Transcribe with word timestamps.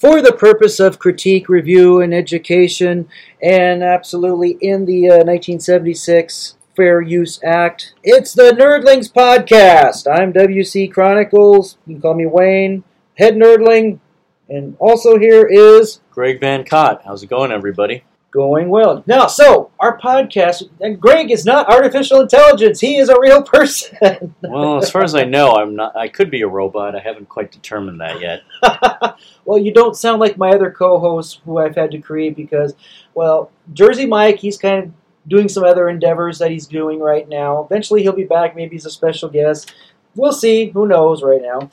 for 0.00 0.22
the 0.22 0.32
purpose 0.32 0.80
of 0.80 0.98
critique, 0.98 1.50
review, 1.50 2.00
and 2.00 2.14
education, 2.14 3.06
and 3.42 3.82
absolutely 3.84 4.52
in 4.62 4.86
the 4.86 5.10
uh, 5.10 5.16
1976 5.18 6.56
Fair 6.74 7.02
Use 7.02 7.38
Act. 7.44 7.94
It's 8.02 8.32
the 8.32 8.56
Nerdlings 8.58 9.12
Podcast. 9.12 10.10
I'm 10.10 10.32
WC 10.32 10.90
Chronicles. 10.90 11.76
You 11.86 11.96
can 11.96 12.02
call 12.02 12.14
me 12.14 12.24
Wayne, 12.24 12.82
head 13.18 13.34
nerdling. 13.34 14.00
And 14.48 14.74
also 14.80 15.18
here 15.18 15.46
is 15.46 16.00
Greg 16.10 16.40
Van 16.40 16.64
Cott. 16.64 17.02
How's 17.04 17.22
it 17.22 17.28
going, 17.28 17.52
everybody? 17.52 18.02
Going 18.30 18.68
well. 18.68 19.02
Now, 19.06 19.26
so 19.26 19.70
our 19.78 19.98
podcast, 19.98 20.68
and 20.80 21.00
Greg 21.00 21.30
is 21.30 21.44
not 21.44 21.68
artificial 21.68 22.20
intelligence. 22.20 22.80
He 22.80 22.96
is 22.96 23.08
a 23.08 23.20
real 23.20 23.42
person. 23.44 24.34
Well, 24.42 24.78
as 24.78 24.90
far 24.90 25.02
as 25.02 25.14
I 25.14 25.24
know, 25.24 25.52
I'm 25.52 25.74
not. 25.74 25.96
I 25.96 26.08
could 26.08 26.30
be 26.30 26.42
a 26.42 26.48
robot. 26.48 26.94
I 26.94 27.00
haven't 27.00 27.28
quite 27.28 27.52
determined 27.52 28.00
that 28.00 28.20
yet. 28.20 28.42
well, 29.44 29.58
you 29.58 29.72
don't 29.72 29.96
sound 29.96 30.20
like 30.20 30.36
my 30.36 30.50
other 30.50 30.70
co-hosts 30.70 31.40
who 31.44 31.58
I've 31.58 31.74
had 31.74 31.90
to 31.92 31.98
create 31.98 32.36
because, 32.36 32.74
well, 33.14 33.50
Jersey 33.72 34.06
Mike, 34.06 34.38
he's 34.38 34.58
kind 34.58 34.84
of 34.84 34.92
doing 35.28 35.48
some 35.48 35.64
other 35.64 35.88
endeavors 35.88 36.38
that 36.38 36.50
he's 36.50 36.66
doing 36.66 37.00
right 37.00 37.28
now. 37.28 37.64
Eventually, 37.64 38.02
he'll 38.02 38.12
be 38.12 38.24
back, 38.24 38.56
maybe 38.56 38.76
he's 38.76 38.86
a 38.86 38.90
special 38.90 39.28
guest. 39.28 39.74
We'll 40.16 40.32
see. 40.32 40.70
Who 40.70 40.86
knows 40.86 41.22
right 41.22 41.42
now? 41.42 41.70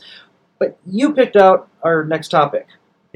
But 0.59 0.77
you 0.85 1.13
picked 1.13 1.35
out 1.35 1.69
our 1.83 2.03
next 2.03 2.29
topic. 2.29 2.67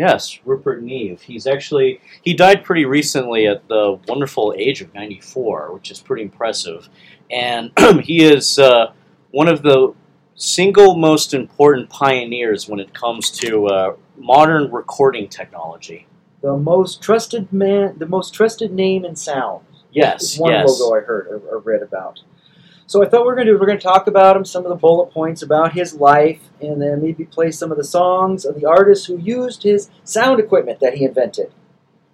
Yes, 0.02 0.40
Rupert 0.46 0.82
Neve. 0.82 1.22
He's 1.22 1.46
actually 1.46 2.02
he 2.24 2.34
died 2.34 2.64
pretty 2.64 2.86
recently 2.86 3.46
at 3.46 3.68
the 3.68 4.00
wonderful 4.08 4.52
age 4.58 4.82
of 4.82 4.92
94, 4.96 5.72
which 5.76 5.92
is 5.92 6.00
pretty 6.00 6.24
impressive. 6.24 6.90
And 7.30 7.72
he 8.02 8.24
is 8.24 8.58
uh, 8.58 8.94
one 9.30 9.48
of 9.48 9.62
the 9.62 9.94
single 10.34 10.98
most 10.98 11.36
important 11.36 11.88
pioneers 11.92 12.68
when 12.68 12.80
it 12.80 12.92
comes 12.96 13.30
to 13.42 13.68
uh, 13.68 13.96
modern 14.18 14.72
recording 14.72 15.28
technology. 15.28 16.08
The 16.42 16.58
most 16.58 17.04
trusted 17.04 17.54
man, 17.54 18.00
the 18.00 18.08
most 18.08 18.34
trusted 18.34 18.72
name 18.72 19.06
in 19.06 19.16
sound. 19.16 19.64
Yes, 19.92 20.36
one 20.40 20.52
yes. 20.52 20.80
logo 20.80 20.98
I 20.98 21.02
heard 21.02 21.28
or, 21.28 21.42
or 21.48 21.60
read 21.60 21.84
about. 21.84 22.22
So 22.92 23.02
I 23.02 23.08
thought 23.08 23.22
we 23.22 23.28
we're 23.28 23.36
going 23.36 23.48
to 23.48 23.54
do. 23.54 23.58
We're 23.58 23.68
going 23.68 23.78
to 23.78 23.84
talk 23.84 24.08
about 24.08 24.36
him, 24.36 24.44
some 24.44 24.66
of 24.66 24.70
the 24.70 24.76
bullet 24.76 25.12
points 25.12 25.42
about 25.42 25.72
his 25.72 25.94
life, 25.94 26.42
and 26.60 26.82
then 26.82 27.02
maybe 27.02 27.24
play 27.24 27.50
some 27.50 27.72
of 27.72 27.78
the 27.78 27.86
songs 27.86 28.44
of 28.44 28.60
the 28.60 28.66
artists 28.66 29.06
who 29.06 29.18
used 29.18 29.64
his 29.64 29.90
sound 30.04 30.42
equipment 30.42 30.82
that 30.82 30.96
he 30.96 31.06
invented. 31.06 31.54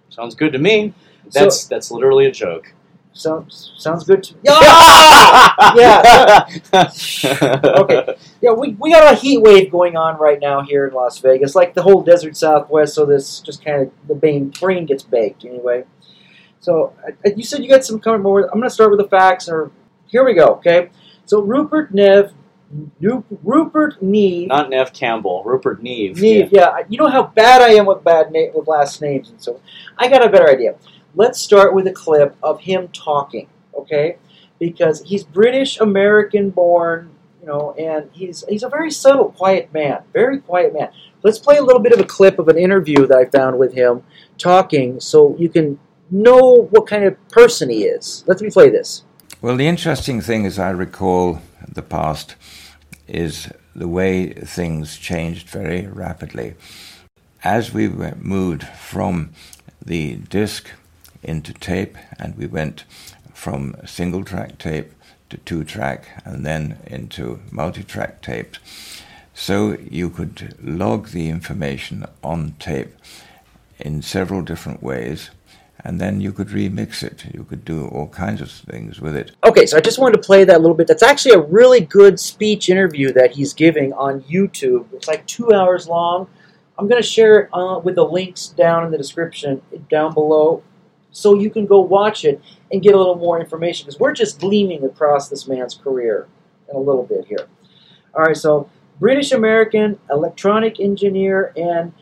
Sounds 0.10 0.36
good 0.36 0.54
to 0.54 0.60
me. 0.60 0.94
That's 1.32 1.66
that's 1.66 1.90
literally 1.90 2.28
a 2.28 2.32
joke. 2.32 2.74
So 3.14 3.48
sounds 3.50 4.04
good 4.04 4.22
to 4.22 4.36
me. 4.36 4.42
yeah. 4.44 5.76
yeah. 7.24 7.62
Okay. 7.64 8.16
Yeah, 8.42 8.52
we, 8.52 8.76
we 8.80 8.92
got 8.92 9.12
a 9.12 9.16
heat 9.16 9.42
wave 9.42 9.72
going 9.72 9.98
on 9.98 10.20
right 10.20 10.40
now 10.40 10.62
here 10.62 10.86
in 10.86 10.94
Las 10.94 11.18
Vegas, 11.18 11.56
like 11.56 11.74
the 11.74 11.82
whole 11.82 12.04
desert 12.04 12.38
Southwest. 12.38 12.94
So 12.94 13.04
this 13.04 13.40
just 13.40 13.66
kind 13.66 13.82
of 13.82 13.92
the 14.08 14.14
brain 14.14 14.50
brain 14.50 14.86
gets 14.86 15.02
baked 15.02 15.44
anyway. 15.44 15.86
So 16.60 16.94
you 17.36 17.44
said 17.44 17.64
you 17.64 17.70
got 17.70 17.84
some 17.84 18.00
coming 18.00 18.22
more. 18.22 18.44
I'm 18.44 18.60
going 18.60 18.62
to 18.62 18.70
start 18.70 18.92
with 18.92 19.00
the 19.00 19.08
facts. 19.08 19.50
Or 19.50 19.72
here 20.08 20.26
we 20.26 20.34
go. 20.34 20.48
Okay. 20.56 20.90
So 21.26 21.42
Rupert 21.42 21.94
Nev, 21.94 22.34
Rupert 23.00 24.02
Neve, 24.02 24.48
Not 24.48 24.70
Neve 24.70 24.94
Campbell, 24.94 25.44
Rupert 25.46 25.82
Neve. 25.82 26.20
Neve. 26.20 26.50
Yeah. 26.52 26.80
you 26.90 26.98
know 26.98 27.08
how 27.08 27.24
bad 27.24 27.62
I 27.62 27.74
am 27.74 27.86
with 27.86 28.04
bad 28.04 28.32
na- 28.32 28.52
with 28.54 28.68
last 28.68 29.02
names 29.02 29.30
and 29.30 29.42
so. 29.42 29.60
I 29.98 30.08
got 30.10 30.26
a 30.26 30.30
better 30.30 30.50
idea. 30.50 30.76
Let's 31.16 31.40
start 31.40 31.74
with 31.74 31.88
a 31.88 31.92
clip 31.92 32.36
of 32.44 32.62
him 32.62 32.90
talking. 32.90 33.48
Okay, 33.78 34.18
because 34.60 35.04
he's 35.04 35.24
British 35.24 35.80
American 35.80 36.50
born 36.50 37.12
you 37.48 37.54
know, 37.54 37.74
and 37.74 38.10
he's 38.12 38.44
he's 38.50 38.64
a 38.64 38.70
very 38.70 38.92
subtle, 38.92 39.32
quiet 39.32 39.74
man, 39.74 40.04
very 40.12 40.40
quiet 40.40 40.74
man. 40.74 40.90
Let's 41.24 41.40
play 41.40 41.58
a 41.58 41.64
little 41.64 41.82
bit 41.82 41.94
of 41.94 42.00
a 42.00 42.04
clip 42.04 42.40
of 42.40 42.50
an 42.50 42.58
interview 42.58 43.08
that 43.08 43.18
I 43.18 43.26
found 43.26 43.58
with 43.58 43.74
him 43.74 44.04
talking, 44.38 45.00
so 45.00 45.36
you 45.40 45.48
can 45.48 45.80
know 46.12 46.68
what 46.72 46.88
kind 46.88 47.06
of 47.06 47.16
person 47.30 47.70
he 47.70 47.86
is. 47.86 48.26
Let 48.28 48.42
me 48.42 48.50
play 48.50 48.70
this. 48.70 49.04
Well, 49.40 49.56
the 49.56 49.68
interesting 49.68 50.20
thing, 50.20 50.48
as 50.48 50.58
I 50.58 50.72
recall 50.72 51.44
the 51.72 51.84
past, 51.84 52.34
is 53.08 53.52
the 53.76 53.88
way 53.88 54.34
things 54.34 54.98
changed 54.98 55.48
very 55.48 55.86
rapidly. 55.86 56.56
As 57.44 57.72
we 57.72 57.88
moved 57.88 58.64
from 58.64 59.30
the 59.80 60.16
disc 60.16 60.72
into 61.22 61.54
tape, 61.54 62.00
and 62.18 62.36
we 62.36 62.48
went 62.48 62.86
from 63.32 63.76
single 63.86 64.24
track 64.24 64.58
tape 64.58 64.92
to 65.30 65.38
two 65.38 65.64
track, 65.64 66.08
and 66.26 66.44
then 66.44 66.80
into 66.88 67.40
multi 67.52 67.84
track 67.84 68.24
tapes. 68.24 68.58
So 69.36 69.78
you 69.78 70.10
could 70.10 70.56
log 70.60 71.10
the 71.10 71.30
information 71.30 72.08
on 72.24 72.56
tape 72.58 72.96
in 73.78 74.02
several 74.02 74.42
different 74.42 74.82
ways, 74.82 75.30
and 75.84 76.00
then 76.00 76.22
you 76.22 76.32
could 76.32 76.48
remix 76.48 77.04
it. 77.04 77.26
You 77.34 77.44
could 77.44 77.64
do 77.64 77.88
all 77.88 78.08
kinds 78.08 78.42
of 78.42 78.52
things 78.52 79.00
with 79.00 79.16
it. 79.16 79.32
Okay, 79.44 79.66
so 79.66 79.78
I 79.78 79.82
just 79.82 80.00
wanted 80.00 80.18
to 80.18 80.24
play 80.24 80.44
that 80.44 80.58
a 80.58 80.60
little 80.60 80.76
bit. 80.76 80.88
That's 80.88 81.04
actually 81.04 81.36
a 81.36 81.40
really 81.40 81.82
good 81.82 82.20
speech 82.20 82.70
interview 82.70 83.12
that 83.14 83.32
he's 83.32 83.54
giving 83.54 83.94
on 83.94 84.22
YouTube. 84.22 84.86
It's 84.94 85.08
like 85.08 85.26
two 85.28 85.54
hours 85.54 85.88
long. 85.88 86.28
I'm 86.78 86.88
going 86.88 87.02
to 87.02 87.08
share 87.08 87.40
it 87.40 87.50
uh, 87.54 87.80
with 87.84 87.96
the 87.96 88.06
links 88.06 88.48
down 88.48 88.86
in 88.86 88.92
the 88.92 88.98
description 88.98 89.62
down 89.90 90.14
below 90.14 90.64
so 91.12 91.34
you 91.34 91.50
can 91.50 91.66
go 91.66 91.80
watch 91.80 92.26
it 92.26 92.42
and 92.72 92.82
get 92.82 92.94
a 92.94 92.98
little 92.98 93.16
more 93.16 93.40
information 93.40 93.86
because 93.86 94.00
we're 94.00 94.14
just 94.14 94.40
gleaming 94.40 94.84
across 94.84 95.30
this 95.30 95.48
man's 95.48 95.74
career 95.74 96.28
in 96.70 96.76
a 96.76 96.80
little 96.80 97.04
bit 97.04 97.26
here. 97.26 97.48
All 98.14 98.24
right, 98.24 98.38
so 98.38 98.70
British 99.00 99.32
American 99.32 100.00
electronic 100.12 100.80
engineer 100.80 101.54
and 101.56 101.94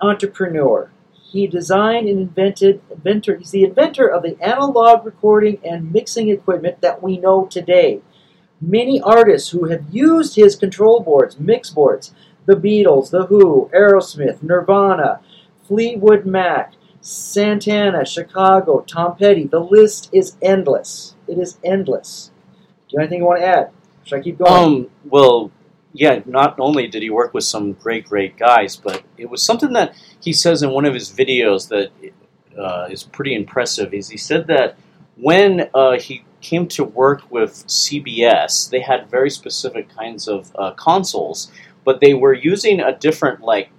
entrepreneur. 0.00 0.90
He 1.34 1.48
designed 1.48 2.08
and 2.08 2.20
invented 2.20 2.80
inventor. 2.88 3.36
He's 3.36 3.50
the 3.50 3.64
inventor 3.64 4.06
of 4.06 4.22
the 4.22 4.40
analog 4.40 5.04
recording 5.04 5.58
and 5.64 5.92
mixing 5.92 6.28
equipment 6.28 6.80
that 6.80 7.02
we 7.02 7.18
know 7.18 7.46
today. 7.46 8.02
Many 8.60 9.00
artists 9.00 9.50
who 9.50 9.64
have 9.64 9.82
used 9.90 10.36
his 10.36 10.54
control 10.54 11.00
boards, 11.00 11.40
mix 11.40 11.70
boards, 11.70 12.14
the 12.46 12.54
Beatles, 12.54 13.10
The 13.10 13.26
Who, 13.26 13.68
Aerosmith, 13.74 14.44
Nirvana, 14.44 15.18
Fleetwood 15.66 16.24
Mac, 16.24 16.74
Santana, 17.00 18.04
Chicago, 18.04 18.84
Tom 18.86 19.16
Petty. 19.16 19.48
The 19.48 19.58
list 19.58 20.10
is 20.12 20.36
endless. 20.40 21.16
It 21.26 21.38
is 21.38 21.58
endless. 21.64 22.30
Do 22.88 22.94
you 22.94 23.00
have 23.00 23.06
anything 23.08 23.22
you 23.22 23.26
want 23.26 23.40
to 23.40 23.46
add? 23.46 23.70
Should 24.04 24.20
I 24.20 24.22
keep 24.22 24.38
going? 24.38 24.84
Um, 24.84 24.90
well, 25.04 25.50
yeah, 25.94 26.20
not 26.26 26.58
only 26.58 26.88
did 26.88 27.02
he 27.02 27.08
work 27.08 27.32
with 27.32 27.44
some 27.44 27.72
great, 27.74 28.06
great 28.06 28.36
guys, 28.36 28.74
but 28.74 29.04
it 29.16 29.30
was 29.30 29.42
something 29.42 29.72
that 29.74 29.94
he 30.20 30.32
says 30.32 30.62
in 30.62 30.70
one 30.70 30.84
of 30.84 30.92
his 30.92 31.08
videos 31.08 31.68
that 31.68 31.90
uh, 32.58 32.88
is 32.90 33.04
pretty 33.04 33.34
impressive. 33.34 33.94
Is 33.94 34.08
he 34.08 34.16
said 34.16 34.48
that 34.48 34.76
when 35.16 35.70
uh, 35.72 35.92
he 35.92 36.24
came 36.40 36.66
to 36.66 36.82
work 36.82 37.30
with 37.30 37.52
CBS, 37.68 38.68
they 38.68 38.80
had 38.80 39.08
very 39.08 39.30
specific 39.30 39.88
kinds 39.88 40.26
of 40.26 40.54
uh, 40.58 40.72
consoles, 40.72 41.52
but 41.84 42.00
they 42.00 42.12
were 42.12 42.34
using 42.34 42.80
a 42.80 42.98
different 42.98 43.40
like 43.40 43.70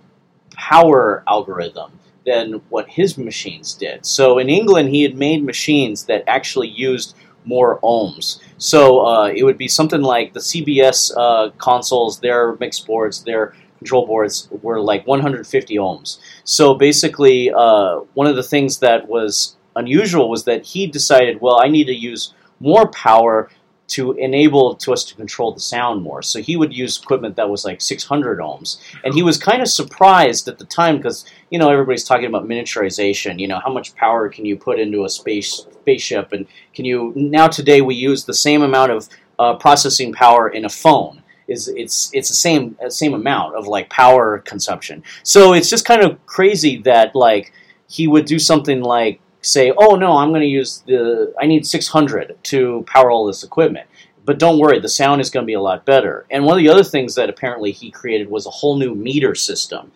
power 0.53 1.21
algorithm 1.27 1.99
than 2.25 2.53
what 2.69 2.89
his 2.89 3.17
machines 3.17 3.73
did. 3.73 4.05
So 4.05 4.39
in 4.39 4.49
England, 4.49 4.89
he 4.89 5.03
had 5.03 5.17
made 5.17 5.43
machines 5.43 6.05
that 6.05 6.23
actually 6.27 6.69
used 6.69 7.13
more 7.45 7.79
ohms. 7.81 8.39
So 8.57 9.05
uh, 9.05 9.27
it 9.27 9.43
would 9.43 9.57
be 9.57 9.67
something 9.67 10.01
like 10.01 10.33
the 10.33 10.39
CBS 10.39 11.11
uh, 11.17 11.51
consoles, 11.57 12.19
their 12.19 12.55
mix 12.59 12.79
boards, 12.79 13.23
their 13.23 13.53
control 13.79 14.05
boards 14.05 14.47
were 14.61 14.79
like 14.79 15.05
150 15.05 15.75
ohms. 15.75 16.19
So 16.43 16.73
basically, 16.73 17.51
uh, 17.51 17.99
one 18.13 18.27
of 18.27 18.35
the 18.35 18.43
things 18.43 18.79
that 18.79 19.07
was 19.07 19.55
unusual 19.75 20.29
was 20.29 20.45
that 20.45 20.65
he 20.65 20.87
decided, 20.87 21.41
well, 21.41 21.59
I 21.63 21.67
need 21.67 21.85
to 21.85 21.95
use 21.95 22.33
more 22.59 22.87
power 22.91 23.49
to 23.87 24.13
enable 24.13 24.75
to 24.75 24.93
us 24.93 25.03
to 25.05 25.15
control 25.15 25.53
the 25.53 25.59
sound 25.59 26.01
more. 26.01 26.21
So 26.21 26.41
he 26.41 26.55
would 26.55 26.73
use 26.73 26.99
equipment 27.01 27.35
that 27.35 27.49
was 27.49 27.65
like 27.65 27.81
600 27.81 28.39
ohms, 28.39 28.79
and 29.03 29.13
he 29.13 29.23
was 29.23 29.37
kind 29.37 29.61
of 29.61 29.67
surprised 29.67 30.47
at 30.47 30.57
the 30.57 30.65
time 30.65 30.97
because 30.97 31.25
you 31.49 31.59
know 31.59 31.69
everybody's 31.69 32.03
talking 32.03 32.25
about 32.25 32.47
miniaturization. 32.47 33.39
You 33.39 33.47
know 33.47 33.59
how 33.59 33.71
much 33.71 33.95
power 33.95 34.29
can 34.29 34.45
you 34.45 34.57
put 34.57 34.79
into 34.79 35.05
a 35.05 35.09
space 35.09 35.65
spaceship, 35.71 36.33
and 36.33 36.47
can 36.73 36.85
you 36.85 37.13
now 37.15 37.47
today 37.47 37.81
we 37.81 37.95
use 37.95 38.25
the 38.25 38.33
same 38.33 38.61
amount 38.61 38.91
of 38.91 39.09
uh, 39.37 39.55
processing 39.55 40.13
power 40.13 40.49
in 40.49 40.65
a 40.65 40.69
phone. 40.69 41.21
Is 41.47 41.67
it's 41.67 42.09
it's 42.11 42.29
the 42.29 42.35
same 42.35 42.75
uh, 42.83 42.89
same 42.89 43.13
amount 43.13 43.55
of 43.55 43.67
like 43.67 43.89
power 43.89 44.39
consumption. 44.39 45.03
So 45.21 45.53
it's 45.53 45.69
just 45.69 45.85
kind 45.85 46.03
of 46.03 46.25
crazy 46.25 46.81
that 46.83 47.15
like 47.15 47.53
he 47.87 48.07
would 48.07 48.25
do 48.25 48.39
something 48.39 48.81
like 48.81 49.19
say, 49.45 49.71
"Oh 49.77 49.95
no, 49.95 50.17
I'm 50.17 50.29
going 50.29 50.41
to 50.41 50.47
use 50.47 50.83
the 50.87 51.33
I 51.41 51.45
need 51.45 51.65
600 51.65 52.37
to 52.43 52.83
power 52.87 53.11
all 53.11 53.25
this 53.25 53.43
equipment." 53.43 53.87
But 54.25 54.39
don't 54.39 54.57
worry, 54.57 54.79
the 54.79 54.89
sound 54.89 55.21
is 55.21 55.29
going 55.29 55.43
to 55.43 55.47
be 55.47 55.53
a 55.53 55.61
lot 55.61 55.85
better. 55.85 56.25
And 56.31 56.45
one 56.45 56.57
of 56.57 56.63
the 56.63 56.69
other 56.69 56.83
things 56.83 57.13
that 57.13 57.29
apparently 57.29 57.71
he 57.71 57.91
created 57.91 58.27
was 58.27 58.47
a 58.47 58.49
whole 58.49 58.75
new 58.75 58.95
meter 58.95 59.35
system. 59.35 59.91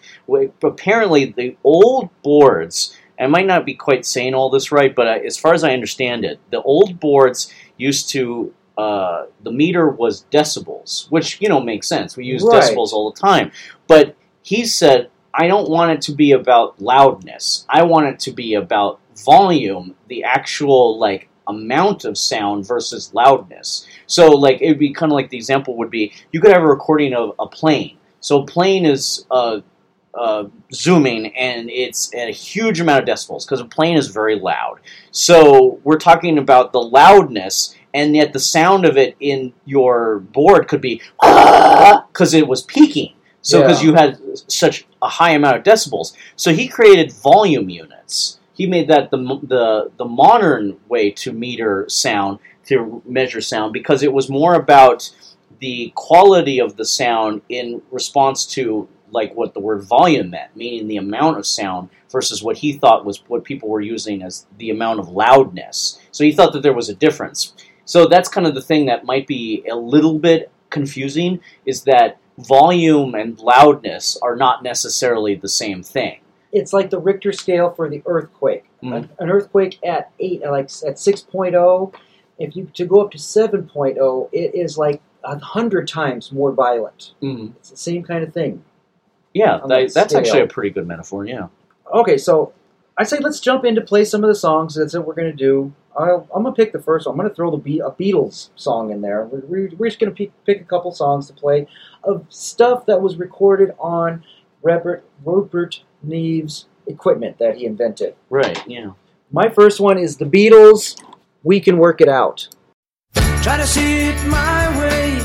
Apparently, 0.64 1.26
the 1.26 1.58
old 1.64 2.10
boards, 2.22 2.96
I 3.20 3.26
might 3.26 3.48
not 3.48 3.66
be 3.66 3.74
quite 3.74 4.06
saying 4.06 4.36
all 4.36 4.52
this 4.52 4.72
right, 4.72 4.94
but 4.94 5.08
as 5.26 5.38
far 5.38 5.54
as 5.56 5.64
I 5.64 5.72
understand 5.74 6.26
it, 6.26 6.40
the 6.52 6.62
old 6.62 7.00
boards 7.00 7.52
used 7.78 8.10
to 8.12 8.54
uh, 8.78 9.26
the 9.44 9.52
meter 9.52 9.90
was 9.90 10.26
decibels, 10.32 11.10
which 11.12 11.42
you 11.42 11.50
know 11.50 11.60
makes 11.60 11.88
sense. 11.88 12.16
We 12.16 12.26
use 12.26 12.44
Right. 12.44 12.62
decibels 12.62 12.94
all 12.94 13.12
the 13.12 13.20
time, 13.20 13.52
but 13.88 14.16
he 14.42 14.64
said 14.66 15.10
I 15.34 15.48
don't 15.48 15.70
want 15.70 15.92
it 15.92 16.02
to 16.04 16.12
be 16.14 16.32
about 16.32 16.82
loudness. 16.82 17.66
I 17.70 17.84
want 17.84 18.08
it 18.08 18.20
to 18.22 18.32
be 18.32 18.54
about 18.54 19.00
volume, 19.26 19.96
the 20.08 20.24
actual 20.24 20.98
like 21.00 21.30
amount 21.48 22.06
of 22.06 22.18
sound 22.18 22.68
versus 22.68 23.14
loudness. 23.14 23.88
So 24.06 24.30
like 24.30 24.62
it 24.62 24.68
would 24.70 24.80
be 24.80 24.94
kind 24.94 25.12
of 25.12 25.16
like 25.16 25.30
the 25.30 25.38
example 25.38 25.76
would 25.78 25.90
be 25.90 26.14
you 26.32 26.40
could 26.40 26.52
have 26.52 26.62
a 26.62 26.68
recording 26.68 27.14
of 27.14 27.34
a 27.40 27.48
plane. 27.48 27.98
So 28.22 28.44
a 28.44 28.46
plane 28.46 28.86
is 28.86 29.26
uh, 29.32 29.62
uh, 30.14 30.46
zooming 30.74 31.36
and 31.36 31.70
it's 31.70 32.14
a 32.14 32.32
huge 32.32 32.80
amount 32.80 33.08
of 33.08 33.16
decibels 33.16 33.46
because 33.46 33.62
a 33.62 33.66
plane 33.66 33.98
is 33.98 34.08
very 34.08 34.40
loud. 34.40 34.80
So 35.12 35.80
we're 35.84 35.98
talking 35.98 36.38
about 36.38 36.72
the 36.72 36.82
loudness 36.82 37.76
and 37.94 38.16
yet 38.16 38.34
the 38.34 38.40
sound 38.40 38.86
of 38.86 38.98
it 38.98 39.16
in 39.20 39.54
your 39.66 40.20
board 40.20 40.68
could 40.68 40.82
be 40.82 41.02
because 41.22 42.34
it 42.34 42.48
was 42.48 42.62
peaking. 42.64 43.14
So 43.42 43.62
because 43.62 43.82
Yeah. 43.82 43.90
you 43.90 43.96
had 43.96 44.20
such 44.48 44.86
a 45.02 45.08
high 45.08 45.32
amount 45.32 45.58
of 45.58 45.64
decibels, 45.64 46.14
so 46.36 46.54
he 46.54 46.68
created 46.68 47.12
volume 47.12 47.70
units. 47.70 48.39
He 48.60 48.68
made 48.68 48.90
that 48.90 49.10
the 49.10 49.18
the 49.42 49.90
the 49.96 50.04
modern 50.04 50.82
way 50.90 51.12
to 51.12 51.32
meter 51.32 51.86
sound 51.88 52.40
to 52.66 53.02
measure 53.06 53.40
sound 53.40 53.72
because 53.72 54.04
it 54.04 54.12
was 54.12 54.30
more 54.30 54.54
about 54.54 55.10
the 55.60 55.94
quality 55.96 56.60
of 56.60 56.76
the 56.76 56.84
sound 56.84 57.42
in 57.48 57.82
response 57.90 58.46
to 58.48 58.90
like 59.12 59.34
what 59.34 59.54
the 59.54 59.62
word 59.62 59.84
volume 59.84 60.32
meant, 60.32 60.58
meaning 60.58 60.90
the 60.90 60.98
amount 60.98 61.38
of 61.38 61.48
sound 61.48 61.88
versus 62.12 62.44
what 62.44 62.58
he 62.58 62.74
thought 62.74 63.06
was 63.06 63.24
what 63.30 63.46
people 63.46 63.70
were 63.70 63.80
using 63.80 64.22
as 64.22 64.46
the 64.58 64.72
amount 64.72 65.00
of 65.00 65.08
loudness. 65.08 65.98
So 66.12 66.26
he 66.26 66.34
thought 66.34 66.52
that 66.52 66.62
there 66.62 66.74
was 66.74 66.90
a 66.90 66.96
difference. 66.96 67.54
So 67.86 68.08
that's 68.08 68.28
kind 68.28 68.46
of 68.46 68.56
the 68.56 68.62
thing 68.62 68.88
that 68.88 69.06
might 69.06 69.26
be 69.26 69.64
a 69.72 69.76
little 69.78 70.20
bit 70.20 70.52
confusing 70.70 71.40
is 71.66 71.84
that 71.84 72.18
volume 72.38 73.16
and 73.16 73.40
loudness 73.40 74.18
are 74.22 74.36
not 74.36 74.64
necessarily 74.64 75.36
the 75.36 75.48
same 75.48 75.82
thing. 75.82 76.20
It's 76.52 76.74
like 76.74 76.90
the 76.90 77.00
Richter 77.00 77.32
scale 77.32 77.72
for 77.72 77.90
the 77.90 78.02
earthquake. 78.06 78.66
Mhm. 78.84 78.96
An, 78.96 79.10
an 79.20 79.30
earthquake 79.30 79.78
at 79.84 80.12
eight, 80.20 80.42
like 80.42 80.66
at 80.66 80.96
6.0, 80.98 81.94
if 82.40 82.56
you 82.56 82.66
to 82.74 82.86
go 82.86 83.02
up 83.02 83.12
to 83.12 83.18
7.0, 83.18 84.30
it 84.32 84.56
is 84.56 84.78
like 84.78 85.02
a 85.24 85.38
hundred 85.38 85.88
times 85.88 86.32
more 86.32 86.52
violent. 86.52 87.14
Mm. 87.22 87.54
It's 87.58 87.70
the 87.70 87.78
same 87.78 88.04
kind 88.04 88.24
of 88.24 88.34
thing. 88.34 88.64
Yeah, 89.34 89.60
that, 89.60 89.68
that 89.68 89.94
that's 89.94 90.16
actually 90.16 90.42
a 90.42 90.48
pretty 90.48 90.70
good 90.72 90.88
metaphor. 90.88 91.26
Yeah. 91.26 91.48
Okay, 91.94 92.18
so 92.18 92.54
I 92.98 93.04
say 93.04 93.20
let's 93.20 93.40
jump 93.40 93.66
in 93.66 93.76
to 93.76 93.82
play 93.82 94.06
some 94.06 94.24
of 94.24 94.28
the 94.30 94.36
songs. 94.36 94.76
That's 94.76 94.94
what 94.96 95.06
we're 95.06 95.14
gonna 95.14 95.34
do. 95.34 95.74
I'll, 95.98 96.28
I'm 96.34 96.44
gonna 96.44 96.56
pick 96.56 96.72
the 96.72 96.82
first 96.82 97.06
one. 97.06 97.14
I'm 97.14 97.18
gonna 97.18 97.34
throw 97.34 97.52
the 97.52 97.58
Be- 97.58 97.80
a 97.80 97.92
Beatles 97.92 98.50
song 98.56 98.92
in 98.92 99.02
there. 99.02 99.26
We're, 99.26 99.42
we're, 99.42 99.70
we're 99.78 99.88
just 99.90 100.00
gonna 100.00 100.12
pick, 100.14 100.32
pick 100.46 100.62
a 100.62 100.64
couple 100.66 100.92
songs 100.92 101.28
to 101.28 101.34
play 101.34 101.68
of 102.04 102.26
stuff 102.30 102.86
that 102.86 103.02
was 103.02 103.18
recorded 103.18 103.72
on 103.80 104.24
Robert 104.64 105.04
Rupert 105.26 105.84
Neve's 106.04 106.66
equipment 106.88 107.38
that 107.40 107.58
he 107.58 107.66
invented. 107.66 108.16
Right. 108.30 108.62
Yeah. 108.68 108.92
My 109.32 109.50
first 109.50 109.80
one 109.80 109.98
is 109.98 110.18
the 110.18 110.26
Beatles. 110.26 111.02
We 111.44 111.60
can 111.60 111.78
work 111.78 112.02
it 112.02 112.10
out. 112.10 112.48
Try 113.42 113.58
to 113.58 113.68
see 113.68 114.08
it 114.10 114.18
my 114.28 114.80
way. 114.80 115.18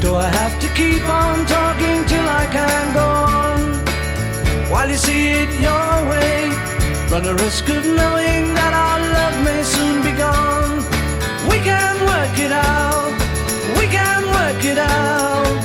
Do 0.00 0.14
I 0.14 0.28
have 0.28 0.60
to 0.60 0.68
keep 0.74 1.02
on 1.08 1.46
talking 1.46 2.04
till 2.06 2.28
I 2.28 2.46
can 2.52 2.94
go 2.94 3.00
on? 3.00 4.70
While 4.70 4.90
you 4.90 4.96
see 4.96 5.28
it 5.28 5.48
your 5.60 6.10
way, 6.10 6.48
run 7.10 7.22
the 7.22 7.34
risk 7.42 7.68
of 7.68 7.84
knowing 7.86 8.54
that 8.54 8.72
our 8.74 9.00
love 9.16 9.44
may 9.44 9.62
soon 9.62 10.02
be 10.02 10.12
gone. 10.18 10.76
We 11.48 11.58
can 11.58 11.94
work 12.04 12.38
it 12.38 12.52
out. 12.52 13.12
We 13.78 13.86
can 13.86 14.26
work 14.26 14.64
it 14.64 14.78
out. 14.78 15.60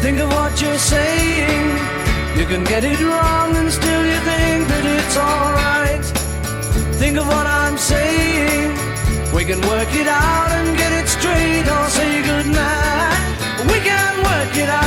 Think 0.00 0.20
of 0.20 0.30
what 0.30 0.60
you're 0.62 0.78
saying. 0.78 1.95
You 2.36 2.44
can 2.44 2.64
get 2.64 2.84
it 2.84 3.00
wrong 3.00 3.56
and 3.56 3.72
still 3.72 4.04
you 4.04 4.18
think 4.30 4.68
that 4.68 4.84
it's 4.96 5.16
alright. 5.16 6.04
Think 7.00 7.16
of 7.16 7.26
what 7.26 7.46
I'm 7.46 7.78
saying. 7.78 8.76
We 9.34 9.42
can 9.44 9.60
work 9.62 9.88
it 9.94 10.06
out 10.06 10.50
and 10.52 10.76
get 10.76 10.92
it 10.92 11.08
straight 11.08 11.66
or 11.66 11.88
say 11.88 12.22
goodnight. 12.28 13.36
We 13.72 13.78
can 13.80 14.14
work 14.22 14.56
it 14.56 14.68
out. 14.68 14.85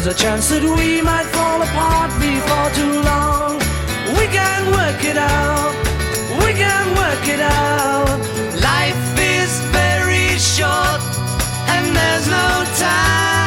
There's 0.00 0.14
a 0.14 0.22
chance 0.22 0.48
that 0.50 0.62
we 0.62 1.02
might 1.02 1.26
fall 1.34 1.60
apart 1.60 2.10
before 2.22 2.70
too 2.70 3.02
long. 3.02 3.58
We 4.14 4.30
can 4.30 4.70
work 4.70 5.02
it 5.02 5.18
out. 5.18 5.74
We 6.38 6.54
can 6.54 6.86
work 6.94 7.26
it 7.26 7.40
out. 7.42 8.06
Life 8.62 9.18
is 9.18 9.50
very 9.74 10.38
short 10.38 11.02
and 11.74 11.96
there's 11.98 12.28
no 12.30 12.62
time 12.78 13.42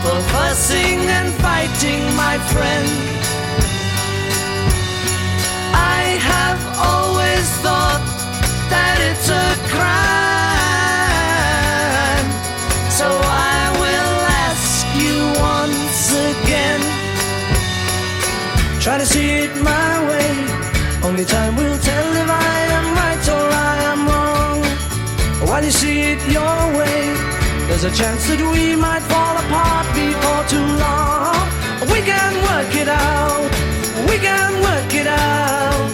for 0.00 0.16
fussing 0.32 1.04
and 1.18 1.28
fighting, 1.44 2.00
my 2.16 2.40
friend. 2.48 2.88
I 5.76 6.16
have 6.32 6.60
always 6.80 7.44
thought 7.60 8.00
that 8.72 8.96
it's 9.04 9.28
a 9.28 9.68
crime. 9.68 10.21
Try 18.82 18.98
to 18.98 19.06
see 19.06 19.30
it 19.44 19.54
my 19.62 20.08
way. 20.08 20.28
Only 21.04 21.24
time 21.24 21.54
will 21.54 21.78
tell 21.78 22.16
if 22.16 22.28
I 22.28 22.58
am 22.78 22.96
right 22.96 23.28
or 23.28 23.48
I 23.48 23.76
am 23.92 24.08
wrong. 24.08 24.60
While 25.48 25.64
you 25.64 25.70
see 25.70 26.00
it 26.00 26.18
your 26.26 26.58
way, 26.76 27.14
there's 27.68 27.84
a 27.84 27.92
chance 27.92 28.26
that 28.26 28.40
we 28.40 28.74
might 28.74 29.02
fall 29.02 29.36
apart 29.38 29.86
before 29.94 30.42
too 30.50 30.66
long. 30.82 31.46
We 31.94 32.02
can 32.02 32.34
work 32.42 32.74
it 32.74 32.88
out. 32.88 33.50
We 34.10 34.18
can 34.18 34.50
work 34.66 34.92
it 34.92 35.06
out. 35.06 35.92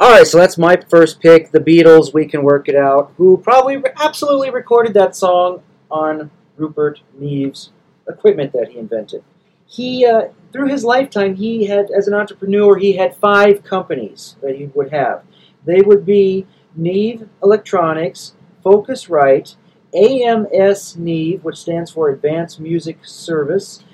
All 0.00 0.10
right, 0.10 0.26
so 0.26 0.38
that's 0.38 0.58
my 0.58 0.74
first 0.88 1.20
pick. 1.20 1.52
The 1.52 1.60
Beatles. 1.60 2.12
We 2.12 2.26
can 2.26 2.42
work 2.42 2.68
it 2.68 2.74
out. 2.74 3.12
Who 3.18 3.36
probably 3.36 3.80
absolutely 4.02 4.50
recorded 4.50 4.94
that 4.94 5.14
song 5.14 5.62
on 5.92 6.32
Rupert 6.56 7.00
Neve's 7.18 7.70
equipment 8.08 8.52
that 8.52 8.68
he 8.68 8.78
invented. 8.78 9.22
He 9.66 10.06
uh, 10.06 10.28
through 10.52 10.68
his 10.68 10.84
lifetime, 10.84 11.34
he 11.34 11.66
had 11.66 11.90
as 11.90 12.06
an 12.06 12.14
entrepreneur, 12.14 12.76
he 12.76 12.96
had 12.96 13.16
five 13.16 13.64
companies 13.64 14.36
that 14.42 14.56
he 14.56 14.66
would 14.74 14.90
have. 14.92 15.24
They 15.64 15.80
would 15.80 16.04
be 16.04 16.46
Neve 16.76 17.28
Electronics, 17.42 18.34
Focusrite, 18.64 19.56
AMS 19.94 20.96
Neve, 20.96 21.44
which 21.44 21.56
stands 21.56 21.90
for 21.90 22.08
Advanced 22.08 22.60
Music 22.60 22.98
Service, 23.04 23.84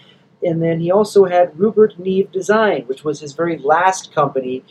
and 0.42 0.62
then 0.62 0.80
he 0.80 0.90
also 0.90 1.26
had 1.26 1.58
Rupert 1.58 1.98
Neve 1.98 2.32
Design, 2.32 2.82
which 2.86 3.04
was 3.04 3.20
his 3.20 3.34
very 3.34 3.58
last 3.58 4.14
company 4.14 4.64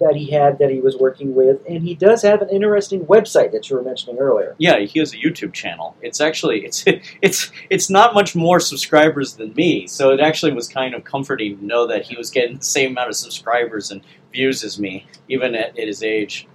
that 0.00 0.16
he 0.16 0.30
had 0.30 0.58
that 0.58 0.70
he 0.70 0.80
was 0.80 0.96
working 0.96 1.34
with, 1.34 1.60
and 1.68 1.82
he 1.82 1.94
does 1.94 2.22
have 2.22 2.42
an 2.42 2.48
interesting 2.48 3.06
website 3.06 3.52
that 3.52 3.70
you 3.70 3.76
were 3.76 3.82
mentioning 3.82 4.18
earlier. 4.18 4.56
Yeah, 4.58 4.78
he 4.80 4.98
has 4.98 5.12
a 5.12 5.16
YouTube 5.16 5.52
channel. 5.52 5.96
It's 6.02 6.20
actually 6.20 6.64
it's 6.64 6.84
it's 7.22 7.50
it's 7.70 7.90
not 7.90 8.14
much 8.14 8.34
more 8.34 8.60
subscribers 8.60 9.34
than 9.34 9.54
me, 9.54 9.86
so 9.86 10.10
it 10.10 10.20
actually 10.20 10.52
was 10.52 10.68
kind 10.68 10.94
of 10.94 11.04
comforting 11.04 11.58
to 11.58 11.64
know 11.64 11.86
that 11.86 12.04
he 12.04 12.16
was 12.16 12.30
getting 12.30 12.58
the 12.58 12.64
same 12.64 12.90
amount 12.90 13.10
of 13.10 13.16
subscribers 13.16 13.90
and 13.90 14.02
views 14.32 14.64
as 14.64 14.78
me, 14.78 15.06
even 15.28 15.54
at, 15.54 15.78
at 15.78 15.86
his 15.86 16.02
age. 16.02 16.46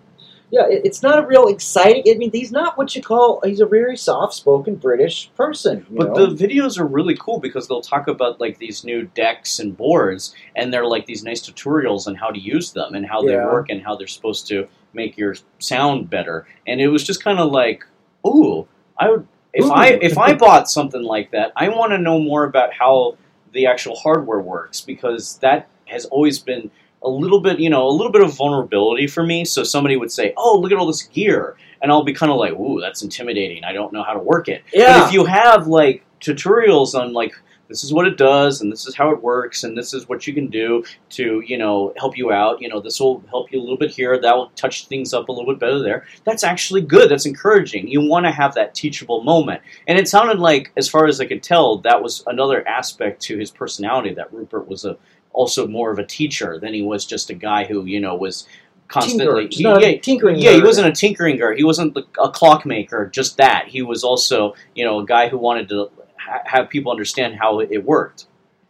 Yeah, 0.51 0.67
it, 0.67 0.81
it's 0.85 1.01
not 1.01 1.19
a 1.19 1.25
real 1.25 1.47
exciting. 1.47 2.03
I 2.07 2.17
mean, 2.17 2.31
he's 2.31 2.51
not 2.51 2.77
what 2.77 2.95
you 2.95 3.01
call. 3.01 3.41
He's 3.43 3.59
a 3.59 3.65
very 3.65 3.97
soft-spoken 3.97 4.75
British 4.75 5.31
person. 5.35 5.85
But 5.89 6.13
know? 6.13 6.27
the 6.27 6.47
videos 6.47 6.79
are 6.79 6.85
really 6.85 7.17
cool 7.19 7.39
because 7.39 7.67
they'll 7.67 7.81
talk 7.81 8.07
about 8.07 8.39
like 8.39 8.57
these 8.57 8.83
new 8.83 9.03
decks 9.15 9.59
and 9.59 9.75
boards, 9.75 10.35
and 10.55 10.73
they're 10.73 10.85
like 10.85 11.05
these 11.05 11.23
nice 11.23 11.41
tutorials 11.41 12.07
on 12.07 12.15
how 12.15 12.29
to 12.29 12.39
use 12.39 12.71
them 12.71 12.95
and 12.95 13.05
how 13.05 13.21
they 13.21 13.35
work 13.35 13.69
and 13.69 13.83
how 13.83 13.95
they're 13.95 14.07
supposed 14.07 14.47
to 14.47 14.67
make 14.93 15.17
your 15.17 15.35
sound 15.59 16.09
better. 16.09 16.47
And 16.67 16.79
it 16.79 16.87
was 16.87 17.03
just 17.03 17.23
kind 17.23 17.39
of 17.39 17.51
like, 17.51 17.85
ooh, 18.25 18.67
I 18.97 19.09
would 19.09 19.27
if 19.55 19.65
Ooh. 19.65 19.71
I 19.71 19.97
if 20.01 20.17
I 20.17 20.33
bought 20.33 20.69
something 20.69 21.01
like 21.01 21.31
that, 21.31 21.53
I 21.55 21.69
want 21.69 21.93
to 21.93 21.97
know 21.97 22.19
more 22.19 22.43
about 22.43 22.73
how 22.73 23.17
the 23.53 23.65
actual 23.65 23.95
hardware 23.95 24.41
works 24.41 24.81
because 24.81 25.37
that 25.37 25.69
has 25.85 26.05
always 26.05 26.39
been 26.39 26.69
a 27.05 27.09
little 27.09 27.39
bit, 27.39 27.59
you 27.59 27.69
know, 27.69 27.87
a 27.87 27.89
little 27.89 28.11
bit 28.11 28.21
of 28.21 28.35
vulnerability 28.35 29.07
for 29.07 29.23
me. 29.23 29.45
So 29.45 29.63
somebody 29.63 29.95
would 29.95 30.11
say, 30.11 30.33
"Oh, 30.35 30.57
look 30.59 30.71
at 30.71 30.77
all 30.77 30.87
this 30.87 31.03
gear," 31.03 31.55
and 31.81 31.91
I'll 31.91 32.03
be 32.03 32.13
kind 32.13 32.31
of 32.31 32.37
like, 32.37 32.53
"Ooh, 32.53 32.81
that's 32.81 33.03
intimidating. 33.03 33.63
I 33.63 33.73
don't 33.73 33.93
know 33.93 34.03
how 34.03 34.13
to 34.13 34.19
work 34.19 34.47
it." 34.47 34.63
Yeah. 34.73 34.99
But 34.99 35.07
if 35.07 35.13
you 35.13 35.25
have 35.25 35.67
like 35.67 36.03
tutorials 36.19 36.95
on 36.95 37.13
like 37.13 37.33
this 37.67 37.83
is 37.83 37.93
what 37.93 38.07
it 38.07 38.17
does 38.17 38.61
and 38.61 38.71
this 38.71 38.85
is 38.85 38.95
how 38.95 39.09
it 39.09 39.21
works 39.21 39.63
and 39.63 39.77
this 39.77 39.93
is 39.93 40.07
what 40.07 40.27
you 40.27 40.33
can 40.33 40.47
do 40.47 40.83
to 41.09 41.41
you 41.45 41.57
know 41.57 41.93
help 41.97 42.17
you 42.17 42.31
out 42.31 42.61
you 42.61 42.69
know 42.69 42.79
this 42.79 42.99
will 42.99 43.23
help 43.29 43.51
you 43.51 43.59
a 43.59 43.61
little 43.61 43.77
bit 43.77 43.91
here 43.91 44.19
that 44.19 44.35
will 44.35 44.49
touch 44.55 44.87
things 44.87 45.13
up 45.13 45.29
a 45.29 45.31
little 45.31 45.51
bit 45.51 45.59
better 45.59 45.79
there 45.79 46.05
that's 46.23 46.43
actually 46.43 46.81
good 46.81 47.09
that's 47.09 47.25
encouraging 47.25 47.87
you 47.87 48.01
want 48.01 48.25
to 48.25 48.31
have 48.31 48.53
that 48.53 48.75
teachable 48.75 49.23
moment 49.23 49.61
and 49.87 49.97
it 49.97 50.07
sounded 50.07 50.39
like 50.39 50.71
as 50.77 50.87
far 50.87 51.05
as 51.07 51.19
i 51.19 51.25
could 51.25 51.43
tell 51.43 51.77
that 51.77 52.01
was 52.01 52.23
another 52.27 52.67
aspect 52.67 53.21
to 53.21 53.37
his 53.37 53.51
personality 53.51 54.13
that 54.13 54.31
rupert 54.31 54.67
was 54.67 54.85
a 54.85 54.97
also 55.35 55.67
more 55.67 55.91
of 55.91 55.99
a 55.99 56.05
teacher 56.05 56.57
than 56.59 56.73
he 56.73 56.81
was 56.81 57.05
just 57.05 57.29
a 57.29 57.33
guy 57.33 57.65
who 57.65 57.85
you 57.85 57.99
know 57.99 58.15
was 58.15 58.47
constantly 58.87 59.47
Tinkerer. 59.47 59.53
He's 59.53 59.61
not 59.61 59.83
a 59.83 59.91
yeah, 59.91 59.99
tinkering 59.99 60.37
yeah, 60.37 60.51
he 60.51 60.61
wasn't 60.61 60.87
a 60.87 60.91
tinkering 60.91 61.37
guy. 61.37 61.55
He 61.55 61.63
wasn't 61.63 61.97
a 62.19 62.29
clockmaker, 62.29 63.07
just 63.07 63.37
that. 63.37 63.67
He 63.67 63.81
was 63.81 64.03
also, 64.03 64.55
you 64.73 64.85
know, 64.85 64.99
a 64.99 65.05
guy 65.05 65.27
who 65.27 65.37
wanted 65.37 65.69
to 65.69 65.89
ha- 66.17 66.43
have 66.45 66.69
people 66.69 66.91
understand 66.91 67.35
how 67.35 67.59
it, 67.59 67.69
it 67.71 67.83
worked. 67.83 68.27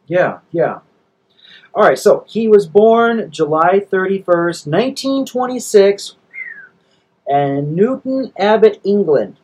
Yeah, 0.07 0.39
yeah. 0.51 0.79
All 1.73 1.83
right, 1.83 1.99
so 1.99 2.23
he 2.27 2.47
was 2.47 2.67
born 2.67 3.29
July 3.29 3.81
31st, 3.91 4.67
1926, 4.67 6.15
in 7.27 7.75
Newton 7.75 8.31
Abbot, 8.37 8.79
England. 8.85 9.37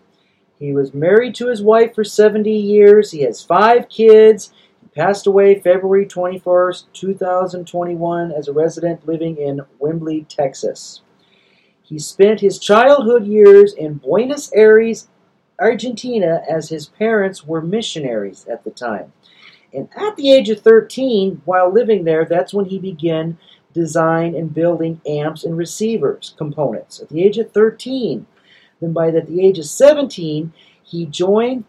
He 0.58 0.72
was 0.72 0.94
married 0.94 1.36
to 1.36 1.48
his 1.48 1.62
wife 1.62 1.96
for 1.96 2.04
70 2.04 2.50
years. 2.50 3.12
He 3.12 3.24
has 3.24 3.44
five 3.44 3.90
kids. 3.90 4.54
Passed 4.96 5.26
away 5.26 5.58
February 5.58 6.06
21st, 6.06 6.84
2021, 6.92 8.32
as 8.34 8.50
a 8.50 8.54
resident 8.54 9.08
living 9.08 9.38
in 9.38 9.62
Wimberley, 9.80 10.28
Texas. 10.28 11.02
He 11.82 11.98
spent 11.98 12.42
his 12.42 12.60
childhood 12.60 13.26
years 13.26 13.74
in 13.74 13.96
Buenos 13.96 14.52
Aires, 14.54 15.08
Argentina, 15.60 16.44
as 16.50 16.68
his 16.68 16.88
parents 16.88 17.46
were 17.46 17.62
missionaries 17.62 18.46
at 18.52 18.66
the 18.66 18.70
time. 18.70 19.14
And 19.74 19.88
at 19.96 20.18
the 20.18 20.30
age 20.30 20.50
of 20.50 20.60
13, 20.60 21.42
while 21.46 21.72
living 21.72 22.04
there, 22.04 22.26
that's 22.26 22.54
when 22.54 22.66
he 22.66 22.78
began 22.78 23.38
design 23.72 24.36
and 24.36 24.54
building 24.54 25.00
amps 25.08 25.46
and 25.46 25.56
receivers 25.56 26.34
components. 26.38 27.00
At 27.00 27.08
the 27.08 27.24
age 27.24 27.38
of 27.38 27.54
13, 27.54 28.26
then 28.82 28.92
by 28.92 29.10
the, 29.10 29.22
the 29.22 29.46
age 29.46 29.58
of 29.58 29.66
17, 29.66 30.52
he 30.84 31.06
joined 31.06 31.64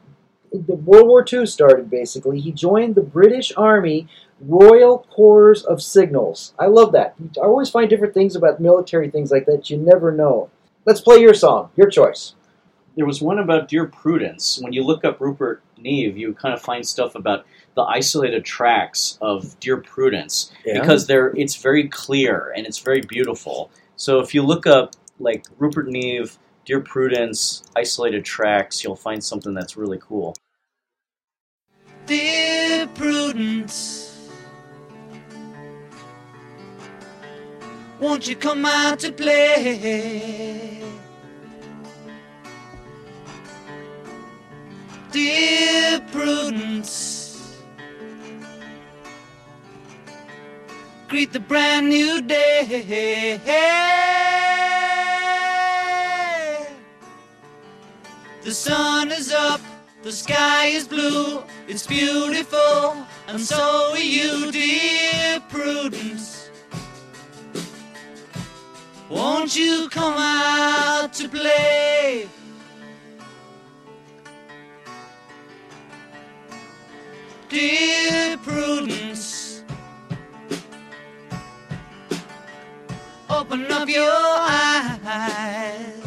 the 0.53 0.75
World 0.77 1.09
War 1.09 1.25
II 1.31 1.47
started 1.47 1.91
basically. 1.91 2.41
He 2.41 2.53
joined 2.53 2.95
the 2.95 3.03
British 3.03 3.53
Army 3.57 4.09
Royal 4.41 5.07
Corps 5.11 5.65
of 5.65 5.83
Signals. 5.83 6.55
I 6.59 6.67
love 6.67 6.93
that. 6.93 7.15
I 7.39 7.45
always 7.45 7.71
find 7.71 7.89
different 7.89 8.15
things 8.15 8.37
about 8.37 8.61
military 8.61 9.11
things 9.11 9.31
like 9.31 9.47
that 9.47 9.71
you 9.71 9.77
never 9.77 10.13
know. 10.13 10.51
Let's 10.85 11.01
play 11.01 11.19
your 11.19 11.35
song, 11.35 11.71
your 11.77 11.89
choice. 11.89 12.35
There 12.97 13.07
was 13.07 13.23
one 13.23 13.39
about 13.39 13.69
Dear 13.69 13.87
Prudence. 13.87 14.59
When 14.61 14.73
you 14.73 14.85
look 14.85 15.05
up 15.05 15.21
Rupert 15.21 15.63
Neve, 15.79 16.17
you 16.17 16.35
kind 16.35 16.53
of 16.53 16.61
find 16.61 16.87
stuff 16.87 17.15
about 17.15 17.47
the 17.75 17.83
isolated 17.83 18.45
tracks 18.45 19.17
of 19.23 19.59
Dear 19.61 19.79
Prudence 19.79 20.53
because 20.65 21.07
they're 21.07 21.29
it's 21.35 21.57
very 21.57 21.89
clear 21.89 22.53
and 22.55 22.67
it's 22.67 22.79
very 22.79 23.01
beautiful. 23.01 23.71
So 23.97 24.21
if 24.21 24.35
you 24.35 24.43
look 24.43 24.67
up 24.67 24.95
like 25.19 25.47
Rupert 25.59 25.89
Neve, 25.89 26.39
Dear 26.67 26.81
Prudence, 26.81 27.63
isolated 27.75 28.25
tracks, 28.25 28.85
you'll 28.85 28.97
find 28.97 29.23
something 29.23 29.55
that's 29.55 29.77
really 29.77 29.99
cool. 29.99 30.37
Dear 32.13 32.87
Prudence, 32.89 34.29
won't 37.99 38.29
you 38.29 38.37
come 38.37 38.67
out 38.67 38.99
to 38.99 39.11
play? 39.13 40.83
Dear 45.11 46.01
Prudence, 46.13 47.57
greet 51.09 51.33
the 51.33 51.41
brand 51.41 51.89
new 51.89 52.21
day. 52.21 53.41
The 58.43 58.53
sun 58.53 59.11
is 59.13 59.33
up, 59.33 59.63
the 60.03 60.13
sky 60.13 60.67
is 60.67 60.87
blue, 60.87 61.43
it's 61.73 61.87
beautiful, 61.87 63.07
and 63.29 63.41
so 63.41 63.93
are 63.93 63.99
you, 63.99 64.53
dear 64.53 65.41
Prudence. 65.49 66.51
Won't 69.09 69.57
you 69.57 69.89
come 69.89 70.13
out 70.19 71.15
to 71.15 71.31
play? 71.31 72.29
Dear 77.49 78.37
Prudence, 78.37 79.63
open 83.31 83.73
up 83.73 83.89
your 83.89 84.13
eyes. 84.91 86.03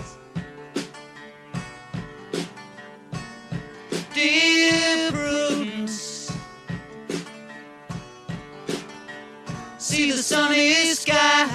Dear 4.13 5.12
Prudence, 5.12 5.54
see 9.95 10.11
the 10.11 10.17
sunny 10.17 10.73
sky. 10.93 11.47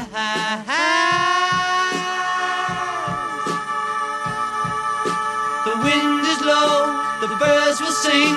The 5.67 5.77
wind 5.85 6.23
is 6.33 6.41
low, 6.41 6.73
the 7.21 7.29
birds 7.37 7.81
will 7.83 7.97
sing 8.07 8.35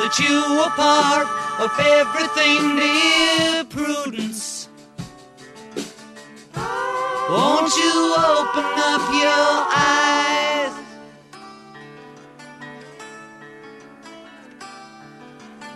that 0.00 0.14
you 0.22 0.36
are 0.62 0.74
part 0.76 1.26
of 1.64 1.70
everything, 1.98 2.76
dear 2.80 3.64
Prudence. 3.64 4.68
Won't 7.30 7.72
you 7.82 7.96
open 8.28 8.68
up 8.92 9.04
your 9.24 9.52
eyes? 9.72 10.74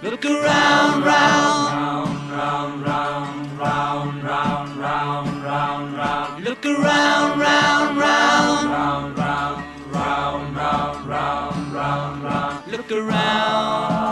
Look 0.03 0.25
around, 0.27 1.03
round, 1.03 2.20
round, 2.31 2.83
round, 2.83 3.59
round, 3.59 4.23
round, 4.23 4.77
round, 4.77 5.43
round, 5.45 5.97
round. 5.97 6.45
Look 6.45 6.65
around, 6.65 7.41
round, 7.41 7.99
round, 7.99 8.71
round, 8.71 9.19
round, 9.19 9.57
round, 9.93 10.57
round, 10.57 11.07
round, 11.07 11.73
round, 11.75 12.23
round. 12.23 12.73
Look 12.73 12.93
around. 12.93 14.11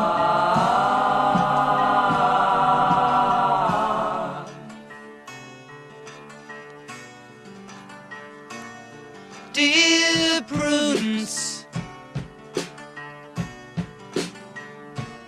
Dear 9.53 10.43
Prudence, 10.43 11.67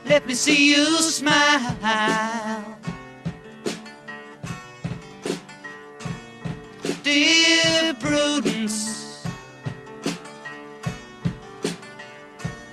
let 0.07 0.27
me 0.27 0.35
see 0.35 0.75
you 0.75 0.87
smile. 1.03 2.50
Dear 7.03 7.95
Prudence, 7.95 9.25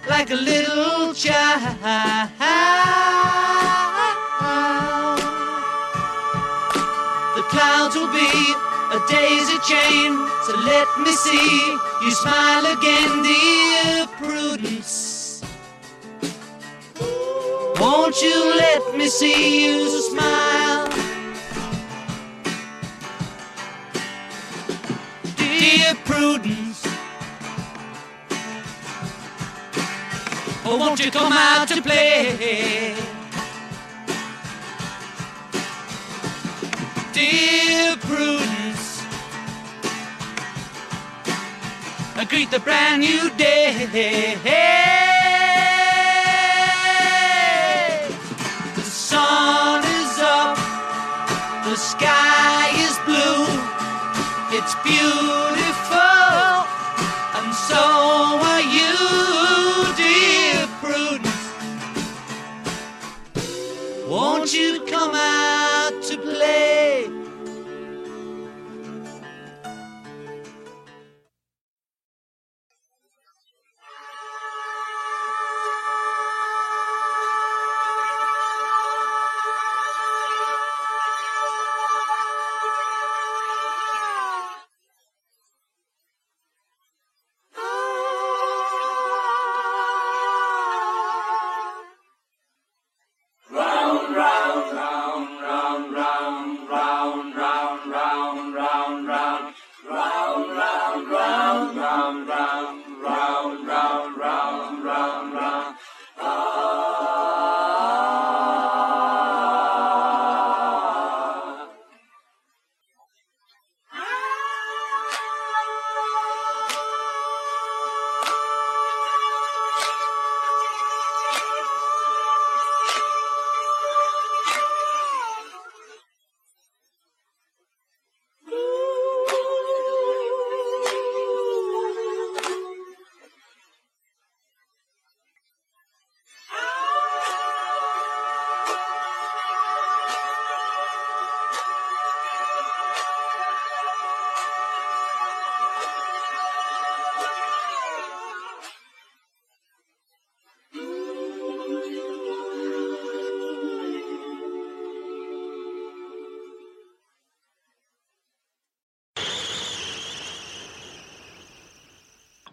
like 0.09 0.31
a 0.31 0.35
little 0.35 1.13
child. 1.13 1.77
The 7.35 7.43
clouds 7.43 7.95
will 7.95 8.11
be 8.11 8.53
a 8.91 8.99
daisy 9.07 9.57
chain, 9.59 10.11
so 10.45 10.57
let 10.57 10.87
me 10.99 11.11
see 11.11 11.77
you 12.03 12.11
smile 12.11 12.65
again, 12.65 13.23
dear 13.23 14.07
Prudence. 14.17 15.41
Won't 17.79 18.21
you 18.21 18.55
let 18.57 18.97
me 18.97 19.07
see 19.07 19.65
you 19.65 20.01
smile? 20.01 20.86
Dear 25.69 25.95
Prudence. 26.05 26.81
Oh, 30.63 30.77
won't 30.79 31.03
you 31.03 31.11
come 31.11 31.33
out 31.33 31.67
to 31.67 31.81
play? 31.81 32.95
Dear 37.11 37.97
Prudence. 37.97 39.03
I 42.15 42.25
greet 42.29 42.49
the 42.49 42.61
brand 42.61 43.01
new 43.01 43.29
day. 43.31 44.37
The 48.73 48.81
sun 48.83 49.83
is 49.83 50.17
up, 50.21 50.57
the 51.65 51.75
sky 51.75 52.36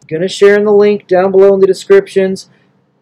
Gonna 0.09 0.29
share 0.29 0.57
in 0.59 0.65
the 0.65 0.73
link 0.73 1.07
down 1.07 1.31
below 1.31 1.55
in 1.55 1.61
the 1.61 1.67
descriptions 1.67 2.51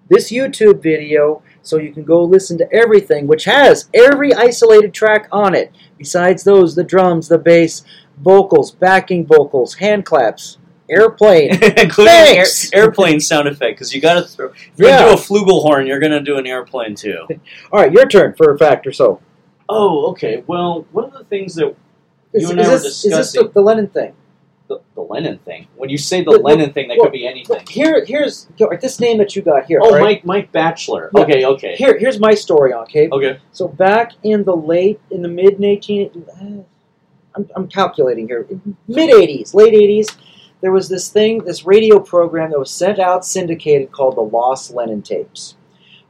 this 0.09 0.31
YouTube 0.31 0.83
video 0.83 1.43
so 1.63 1.79
you 1.79 1.93
can 1.93 2.05
go 2.05 2.23
listen 2.25 2.59
to 2.59 2.73
everything, 2.73 3.27
which 3.27 3.45
has 3.45 3.89
every 3.95 4.35
isolated 4.35 4.93
track 4.93 5.29
on 5.33 5.55
it. 5.55 5.73
Besides 5.99 6.45
those, 6.45 6.75
the 6.75 6.85
drums, 6.85 7.29
the 7.29 7.39
bass, 7.39 7.83
vocals, 8.21 8.71
backing 8.73 9.25
vocals, 9.27 9.75
hand 9.75 10.05
claps, 10.05 10.59
airplane. 10.91 11.51
including 11.77 12.13
air, 12.13 12.35
Thanks. 12.45 12.73
airplane 12.73 13.21
sound 13.31 13.49
effect. 13.49 13.77
Because 13.77 13.95
you 13.95 14.01
got 14.01 14.15
to 14.15 14.23
throw. 14.23 14.47
If 14.49 14.71
you're 14.77 14.89
Yeah. 14.89 14.99
gonna 15.05 15.17
do 15.17 15.17
a 15.17 15.21
flugelhorn, 15.25 15.87
you're 15.87 16.01
gonna 16.01 16.21
do 16.21 16.37
an 16.37 16.47
airplane 16.47 16.95
too. 16.95 17.27
All 17.73 17.81
right, 17.81 17.93
your 17.93 18.07
turn 18.07 18.35
for 18.35 18.53
a 18.53 18.59
fact 18.59 18.87
or 18.87 18.93
so. 18.93 19.21
Oh, 19.69 20.11
okay. 20.11 20.43
Well, 20.47 20.85
one 20.93 21.05
of 21.05 21.13
the 21.13 21.25
things 21.25 21.55
that 21.55 21.75
Is, 22.33 22.43
You 22.43 22.51
and 22.51 22.61
is 22.61 22.69
I 22.69 22.73
were 22.73 22.79
this, 22.79 23.05
is 23.05 23.13
this 23.13 23.33
the, 23.33 23.49
the 23.49 23.61
Lennon 23.61 23.89
thing? 23.89 24.13
The, 24.69 24.81
the 24.95 25.01
Lennon 25.01 25.39
thing. 25.39 25.67
When 25.77 25.91
you 25.91 25.99
say 25.99 26.23
the 26.23 26.31
Well, 26.31 26.43
Lennon 26.43 26.73
thing, 26.73 26.89
that 26.89 26.97
well, 26.99 27.07
could 27.07 27.13
be 27.13 27.27
anything. 27.27 27.57
Well, 27.57 27.65
here, 27.69 28.05
here's 28.05 28.49
this 28.81 29.01
name 29.01 29.19
that 29.19 29.37
you 29.37 29.43
got 29.43 29.67
here. 29.67 29.81
Oh, 29.83 29.93
right? 29.93 30.01
Mike 30.01 30.25
Mike 30.25 30.53
Batchelor. 30.53 31.11
Yeah. 31.15 31.23
Okay, 31.23 31.45
okay, 31.45 31.77
Here, 31.77 31.99
here's 31.99 32.19
my 32.19 32.35
story. 32.35 32.73
Okay, 32.73 33.09
okay. 33.11 33.39
so 33.53 33.69
back 33.69 34.13
in 34.23 34.45
the 34.45 34.57
late, 34.57 35.01
in 35.11 35.23
the 35.23 35.29
mid 35.29 35.63
eighteen, 35.63 36.27
eh, 36.41 36.63
I'm, 37.35 37.49
I'm 37.57 37.69
calculating 37.69 38.29
here, 38.29 38.47
mid 38.89 39.11
'80s, 39.11 39.55
late 39.55 39.75
'80s, 39.75 40.17
there 40.63 40.73
was 40.73 40.89
this 40.89 41.11
thing, 41.11 41.39
this 41.45 41.67
radio 41.67 41.99
program 41.99 42.51
that 42.53 42.59
was 42.59 42.71
sent 42.71 43.01
out, 43.01 43.27
syndicated, 43.27 43.91
called 43.91 44.17
the 44.17 44.23
Lost 44.23 44.71
Lennon 44.71 45.03
tapes, 45.03 45.57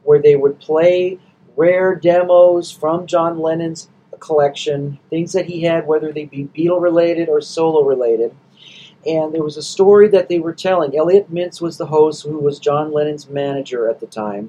where 0.04 0.20
they 0.20 0.36
would 0.36 0.60
play 0.60 1.18
rare 1.56 1.94
demos 1.94 2.70
from 2.70 3.06
John 3.06 3.38
Lennon's 3.38 3.88
collection, 4.22 4.98
things 5.11 5.32
that 5.32 5.46
he 5.46 5.62
had, 5.62 5.87
whether 5.87 6.12
they 6.12 6.24
be 6.24 6.48
Beatle 6.56 6.80
related 6.80 7.28
or 7.28 7.40
solo 7.40 7.82
related. 7.82 8.35
And 9.04 9.35
there 9.35 9.42
was 9.42 9.56
a 9.56 9.62
story 9.62 10.08
that 10.08 10.28
they 10.28 10.38
were 10.38 10.54
telling. 10.54 10.96
Elliot 10.96 11.32
Mintz 11.32 11.61
was 11.61 11.76
the 11.76 11.87
host, 11.87 12.22
who 12.22 12.38
was 12.38 12.58
John 12.58 12.92
Lennon's 12.92 13.28
manager 13.28 13.90
at 13.90 14.00
the 14.00 14.06
time. 14.06 14.48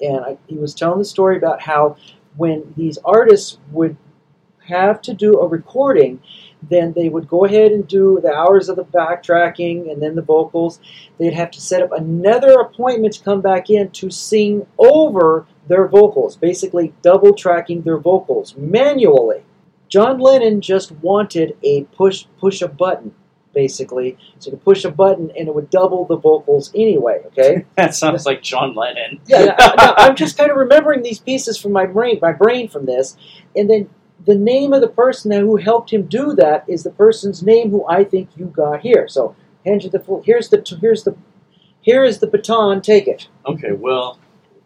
And 0.00 0.20
I, 0.24 0.38
he 0.48 0.56
was 0.56 0.74
telling 0.74 0.98
the 0.98 1.04
story 1.04 1.36
about 1.36 1.62
how 1.62 1.96
when 2.36 2.74
these 2.76 2.98
artists 3.04 3.58
would 3.70 3.96
have 4.66 5.00
to 5.02 5.14
do 5.14 5.40
a 5.40 5.46
recording, 5.46 6.20
then 6.68 6.92
they 6.92 7.08
would 7.08 7.28
go 7.28 7.44
ahead 7.44 7.72
and 7.72 7.86
do 7.86 8.20
the 8.22 8.32
hours 8.32 8.68
of 8.68 8.76
the 8.76 8.84
backtracking 8.84 9.90
and 9.90 10.02
then 10.02 10.14
the 10.14 10.22
vocals. 10.22 10.80
They'd 11.18 11.34
have 11.34 11.50
to 11.52 11.60
set 11.60 11.82
up 11.82 11.92
another 11.92 12.60
appointment 12.60 13.14
to 13.14 13.24
come 13.24 13.40
back 13.40 13.70
in 13.70 13.90
to 13.90 14.10
sing 14.10 14.66
over 14.78 15.46
their 15.68 15.88
vocals, 15.88 16.36
basically 16.36 16.94
double 17.02 17.34
tracking 17.34 17.82
their 17.82 17.98
vocals 17.98 18.56
manually. 18.56 19.42
John 19.88 20.18
Lennon 20.18 20.60
just 20.60 20.92
wanted 20.92 21.56
a 21.62 21.84
push 21.84 22.26
push 22.38 22.62
a 22.62 22.68
button, 22.68 23.14
basically. 23.52 24.18
So 24.38 24.50
you 24.50 24.56
could 24.56 24.64
push 24.64 24.84
a 24.84 24.90
button 24.90 25.30
and 25.38 25.48
it 25.48 25.54
would 25.54 25.70
double 25.70 26.04
the 26.04 26.16
vocals 26.16 26.70
anyway, 26.74 27.22
okay? 27.26 27.64
That 27.76 27.94
sounds 27.94 28.26
like 28.26 28.42
John 28.42 28.74
Lennon. 28.74 29.20
Yeah, 29.26 29.54
I, 29.58 29.94
I'm 29.98 30.16
just 30.24 30.36
kind 30.36 30.50
of 30.50 30.56
remembering 30.56 31.02
these 31.02 31.20
pieces 31.20 31.58
from 31.58 31.72
my 31.72 31.86
brain, 31.86 32.18
my 32.20 32.32
brain 32.32 32.68
from 32.68 32.86
this, 32.86 33.16
and 33.54 33.70
then 33.70 33.88
the 34.26 34.34
name 34.34 34.72
of 34.72 34.80
the 34.80 34.88
person 34.88 35.32
who 35.32 35.56
helped 35.56 35.92
him 35.92 36.06
do 36.06 36.34
that 36.34 36.64
is 36.68 36.82
the 36.82 36.90
person's 36.90 37.42
name 37.42 37.70
who 37.70 37.86
I 37.86 38.04
think 38.04 38.30
you 38.36 38.46
got 38.46 38.80
here. 38.80 39.06
So 39.08 39.36
hand 39.64 39.84
you 39.84 39.90
the 39.90 40.00
full. 40.00 40.22
Here's 40.22 40.48
the 40.48 40.64
here's 40.80 41.04
the 41.04 41.16
here 41.80 42.04
is 42.04 42.18
the 42.18 42.26
baton. 42.26 42.80
Take 42.80 43.06
it. 43.06 43.28
Okay, 43.46 43.72
well, 43.72 44.18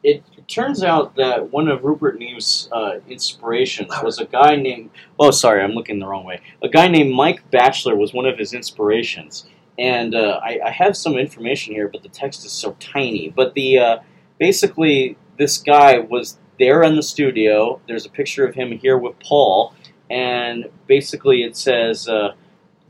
it, 0.05 0.23
it 0.37 0.47
turns 0.47 0.85
out 0.85 1.17
that 1.17 1.51
one 1.53 1.69
of 1.69 1.83
Rupert 1.83 2.19
Neve's 2.19 2.69
uh, 2.71 3.01
inspirations 3.09 3.93
was 4.03 4.19
a 4.19 4.25
guy 4.25 4.55
named. 4.57 4.91
Oh, 5.19 5.31
sorry, 5.31 5.63
I'm 5.63 5.73
looking 5.73 5.99
the 5.99 6.07
wrong 6.07 6.25
way. 6.25 6.41
A 6.63 6.69
guy 6.69 6.87
named 6.89 7.13
Mike 7.13 7.51
Batchelor 7.51 7.97
was 7.97 8.15
one 8.15 8.27
of 8.27 8.39
his 8.39 8.55
inspirations, 8.55 9.47
and 9.79 10.15
uh, 10.15 10.41
I, 10.43 10.61
I 10.67 10.71
have 10.71 10.97
some 10.97 11.19
information 11.19 11.75
here, 11.75 11.89
but 11.89 12.03
the 12.03 12.09
text 12.09 12.45
is 12.47 12.53
so 12.53 12.77
tiny. 12.79 13.31
But 13.31 13.55
the 13.55 13.79
uh, 13.79 13.99
basically, 14.39 15.17
this 15.37 15.59
guy 15.59 15.99
was 15.99 16.39
there 16.59 16.83
in 16.83 16.97
the 16.97 17.03
studio. 17.03 17.81
There's 17.87 18.07
a 18.07 18.11
picture 18.11 18.47
of 18.47 18.55
him 18.55 18.73
here 18.73 18.99
with 18.99 19.19
Paul, 19.21 19.75
and 20.11 20.67
basically 20.87 21.43
it 21.43 21.57
says. 21.57 22.09
Uh, 22.09 22.33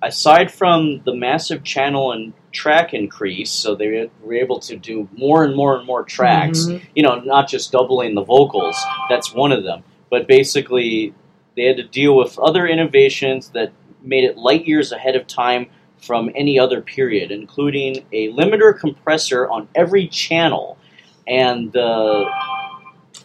aside 0.00 0.48
from 0.48 1.00
the 1.04 1.12
massive 1.12 1.64
channel 1.64 2.12
and 2.12 2.33
track 2.52 2.94
increase, 2.94 3.50
so 3.50 3.74
they 3.74 4.09
were 4.22 4.35
able 4.35 4.61
to 4.61 4.76
do 4.76 5.09
more 5.16 5.42
and 5.42 5.57
more 5.57 5.76
and 5.76 5.85
more 5.85 6.04
tracks, 6.04 6.66
Mhm. 6.66 6.81
you 6.94 7.02
know, 7.02 7.16
not 7.16 7.48
just 7.48 7.72
doubling 7.72 8.14
the 8.14 8.22
vocals, 8.22 8.76
that's 9.11 9.35
one 9.35 9.50
of 9.50 9.64
them, 9.64 9.83
but 10.09 10.28
basically 10.28 11.12
they 11.57 11.64
had 11.64 11.76
to 11.78 11.83
deal 11.83 12.14
with 12.16 12.38
other 12.38 12.68
innovations 12.68 13.50
that 13.50 13.72
made 14.00 14.22
it 14.22 14.38
light 14.38 14.66
years 14.68 14.92
ahead 14.92 15.16
of 15.16 15.26
time 15.26 15.66
from 15.96 16.31
any 16.37 16.61
other 16.61 16.81
period, 16.81 17.33
including 17.33 18.04
a 18.12 18.31
limiter 18.33 18.78
compressor 18.78 19.48
on 19.50 19.66
every 19.74 20.07
channel. 20.07 20.78
And 21.26 21.76
uh, 21.76 22.24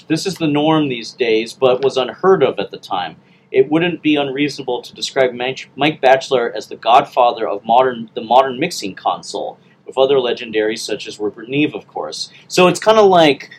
this 0.07 0.25
is 0.25 0.35
the 0.35 0.47
norm 0.47 0.89
these 0.89 1.11
days, 1.11 1.53
but 1.53 1.83
was 1.83 1.97
unheard 1.97 2.43
of 2.43 2.59
at 2.59 2.71
the 2.71 2.77
time 2.77 3.17
it 3.53 3.69
wouldn't 3.69 4.01
be 4.01 4.15
unreasonable 4.15 4.81
to 4.81 4.95
describe 4.95 5.31
Mike 5.33 6.01
Batchelor 6.01 6.51
as 6.55 6.67
the 6.67 6.75
godfather 6.75 7.47
of 7.47 7.63
modern 7.63 8.09
the 8.15 8.21
modern 8.21 8.59
mixing 8.59 8.95
console, 8.95 9.59
with 9.85 9.97
other 9.97 10.15
legendaries 10.15 10.79
such 10.79 11.07
as 11.07 11.19
Rupert 11.19 11.47
Neve, 11.47 11.75
of 11.75 11.87
course. 11.87 12.31
So 12.47 12.67
it's 12.67 12.79
kind 12.79 12.97
of 12.97 13.05
like 13.05 13.51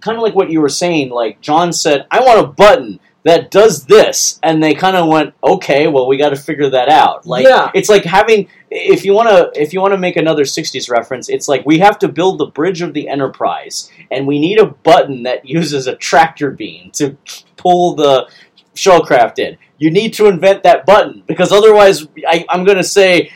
kind 0.00 0.16
of 0.16 0.22
like 0.22 0.36
what 0.36 0.50
you 0.50 0.60
were 0.60 0.68
saying. 0.68 1.10
Like 1.10 1.40
John 1.40 1.72
said, 1.72 2.06
"I 2.10 2.20
want 2.20 2.40
a 2.40 2.46
button." 2.46 3.00
That 3.24 3.50
does 3.50 3.86
this, 3.86 4.38
and 4.42 4.62
they 4.62 4.74
kind 4.74 4.96
of 4.96 5.08
went, 5.08 5.32
okay, 5.42 5.86
well, 5.86 6.06
we 6.06 6.18
got 6.18 6.28
to 6.30 6.36
figure 6.36 6.68
that 6.70 6.90
out. 6.90 7.26
Like, 7.26 7.46
Yeah. 7.46 7.70
it's 7.74 7.88
like 7.88 8.04
having, 8.04 8.48
if 8.70 9.02
you 9.02 9.14
want 9.14 9.30
to, 9.30 9.50
if 9.60 9.72
you 9.72 9.80
want 9.80 9.92
to 9.94 9.98
make 9.98 10.16
another 10.16 10.44
'60s 10.44 10.90
reference, 10.90 11.30
it's 11.30 11.48
like 11.48 11.64
we 11.64 11.78
have 11.78 11.98
to 12.00 12.08
build 12.08 12.36
the 12.38 12.46
bridge 12.46 12.82
of 12.82 12.92
the 12.92 13.08
Enterprise, 13.08 13.90
and 14.10 14.26
we 14.26 14.38
need 14.38 14.58
a 14.58 14.66
button 14.66 15.22
that 15.22 15.48
uses 15.48 15.86
a 15.86 15.96
tractor 15.96 16.50
beam 16.50 16.90
to 16.92 17.16
pull 17.56 17.94
the 17.94 18.28
shuttlecraft 18.74 19.38
in. 19.38 19.56
you 19.78 19.90
need 19.90 20.12
to 20.14 20.26
invent 20.26 20.62
that 20.64 20.84
button 20.84 21.22
because 21.26 21.50
otherwise, 21.52 22.06
I, 22.28 22.44
I'm 22.50 22.64
going 22.64 22.76
to 22.78 22.84
say. 22.84 23.30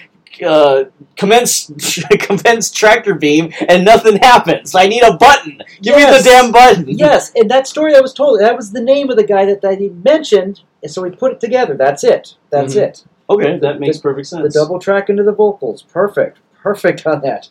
Uh, 0.45 0.85
commence 1.17 1.71
commence 2.21 2.71
tractor 2.71 3.15
beam 3.15 3.53
and 3.69 3.85
nothing 3.85 4.17
happens. 4.19 4.75
I 4.75 4.87
need 4.87 5.03
a 5.03 5.17
button. 5.17 5.61
Give 5.83 5.97
me 5.97 6.05
the 6.05 6.21
damn 6.23 6.53
button. 6.53 6.89
yes, 6.89 7.33
and 7.35 7.51
that 7.51 7.67
story 7.67 7.95
I 7.97 8.01
was 8.01 8.13
told, 8.15 8.41
that 8.41 8.57
was 8.57 8.71
the 8.73 8.81
name 8.81 9.11
of 9.11 9.17
the 9.17 9.25
guy 9.27 9.45
that, 9.47 9.61
that 9.63 9.79
he 9.79 9.89
mentioned, 9.89 10.61
and 10.83 10.91
so 10.93 11.03
we 11.03 11.11
put 11.11 11.33
it 11.33 11.41
together. 11.41 11.75
That's 11.77 12.05
it. 12.05 12.35
That's 12.51 12.75
Mhm. 12.75 12.83
it. 12.83 13.05
Okay, 13.31 13.59
that 13.59 13.75
The- 13.75 13.81
makes 13.81 13.99
perfect 13.99 14.29
sense. 14.29 14.43
The 14.55 14.61
double 14.61 14.79
track 14.79 15.11
into 15.11 15.23
the 15.23 15.33
vocals. 15.33 15.83
Perfect. 15.83 16.39
Perfect 16.63 17.07
on 17.07 17.21
that. 17.23 17.49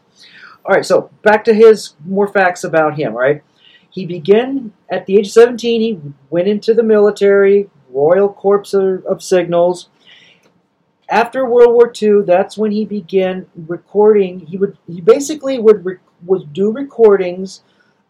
All 0.66 0.74
right, 0.76 0.86
so 0.86 1.10
back 1.24 1.44
to 1.46 1.54
his 1.54 1.94
more 2.06 2.28
facts 2.28 2.64
about 2.64 2.98
him, 2.98 3.14
right? 3.14 3.42
He 3.90 4.06
began 4.06 4.74
at 4.90 5.06
the 5.06 5.18
age 5.18 5.28
of 5.28 5.34
17, 5.34 5.82
he 5.82 6.00
went 6.30 6.48
into 6.48 6.74
the 6.74 6.84
military, 6.84 7.70
Royal 7.90 8.30
Corps 8.30 8.74
of, 8.74 9.06
of 9.06 9.24
Signals. 9.24 9.90
After 11.10 11.46
World 11.46 11.74
War 11.74 11.92
II, 12.02 12.24
that's 12.26 12.58
when 12.58 12.72
he 12.72 12.86
began 12.86 13.46
recording. 13.56 14.40
He 14.42 14.58
would 14.58 14.78
he 14.88 15.00
basically 15.00 15.58
would 15.58 16.00
would 16.26 16.54
do 16.54 16.72
recordings 16.72 17.62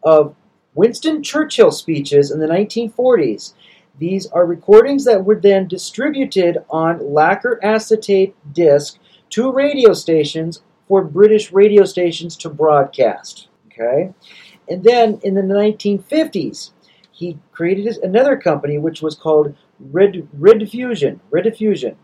of 0.04 0.36
Winston 0.74 1.22
Churchill 1.22 1.72
speeches 1.72 2.32
in 2.32 2.40
the 2.40 2.48
1940s. 2.48 3.54
These 4.00 4.28
are 4.28 4.46
recordings 4.46 5.06
that 5.06 5.26
were 5.26 5.40
then 5.40 5.68
distributed 5.68 6.60
on 6.70 7.14
lacquer 7.14 7.60
acetate 7.64 8.36
disc 8.54 8.98
to 9.32 9.52
radio 9.52 9.94
stations 9.94 10.62
for 10.88 11.04
British 11.04 11.52
radio 11.52 11.84
stations 11.84 12.36
to 12.38 12.50
broadcast. 12.50 13.48
Okay, 13.68 14.12
and 14.68 14.84
then 14.84 15.20
in 15.24 15.36
the 15.36 15.42
1950s, 15.42 16.72
he 17.12 17.38
created 17.52 17.98
another 17.98 18.38
company 18.38 18.80
which 18.80 19.04
was 19.04 19.16
called 19.16 19.56
Red 19.80 20.28
Rediffusion. 20.38 21.20
Rediffusion. 21.32 21.96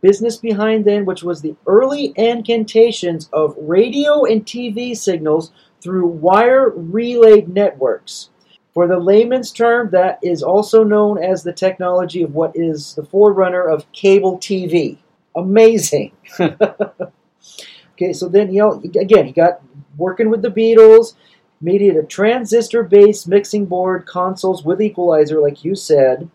Business 0.00 0.36
behind 0.36 0.84
then, 0.84 1.04
which 1.04 1.22
was 1.22 1.42
the 1.42 1.56
early 1.66 2.12
incantations 2.16 3.28
of 3.32 3.54
radio 3.58 4.24
and 4.24 4.44
TV 4.44 4.96
signals 4.96 5.52
through 5.82 6.06
wire 6.06 6.70
relay 6.70 7.42
networks. 7.42 8.30
For 8.72 8.86
the 8.86 8.98
layman's 8.98 9.52
term, 9.52 9.90
that 9.90 10.18
is 10.22 10.42
also 10.42 10.84
known 10.84 11.22
as 11.22 11.42
the 11.42 11.52
technology 11.52 12.22
of 12.22 12.34
what 12.34 12.52
is 12.54 12.94
the 12.94 13.04
forerunner 13.04 13.68
of 13.68 13.90
cable 13.92 14.38
TV. 14.38 14.98
Amazing. 15.34 16.12
okay, 16.40 18.12
so 18.12 18.28
then 18.28 18.52
you 18.52 18.60
know, 18.60 18.82
again 19.00 19.26
he 19.26 19.32
got 19.32 19.60
working 19.96 20.30
with 20.30 20.42
the 20.42 20.50
Beatles, 20.50 21.14
made 21.60 21.82
it 21.82 21.96
a 21.96 22.02
transistor-based 22.02 23.28
mixing 23.28 23.66
board, 23.66 24.06
consoles 24.06 24.64
with 24.64 24.80
equalizer, 24.80 25.40
like 25.40 25.64
you 25.64 25.74
said, 25.74 26.30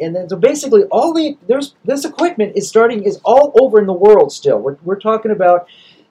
and 0.00 0.14
then 0.14 0.28
so 0.28 0.36
basically 0.36 0.84
all 0.84 1.12
the 1.12 1.36
there's 1.46 1.74
this 1.84 2.04
equipment 2.04 2.56
is 2.56 2.68
starting 2.68 3.04
is 3.04 3.20
all 3.24 3.52
over 3.60 3.78
in 3.80 3.86
the 3.86 3.92
world 3.92 4.32
still. 4.32 4.58
We're 4.58 4.76
we're 4.82 5.00
talking 5.00 5.30
about 5.30 5.68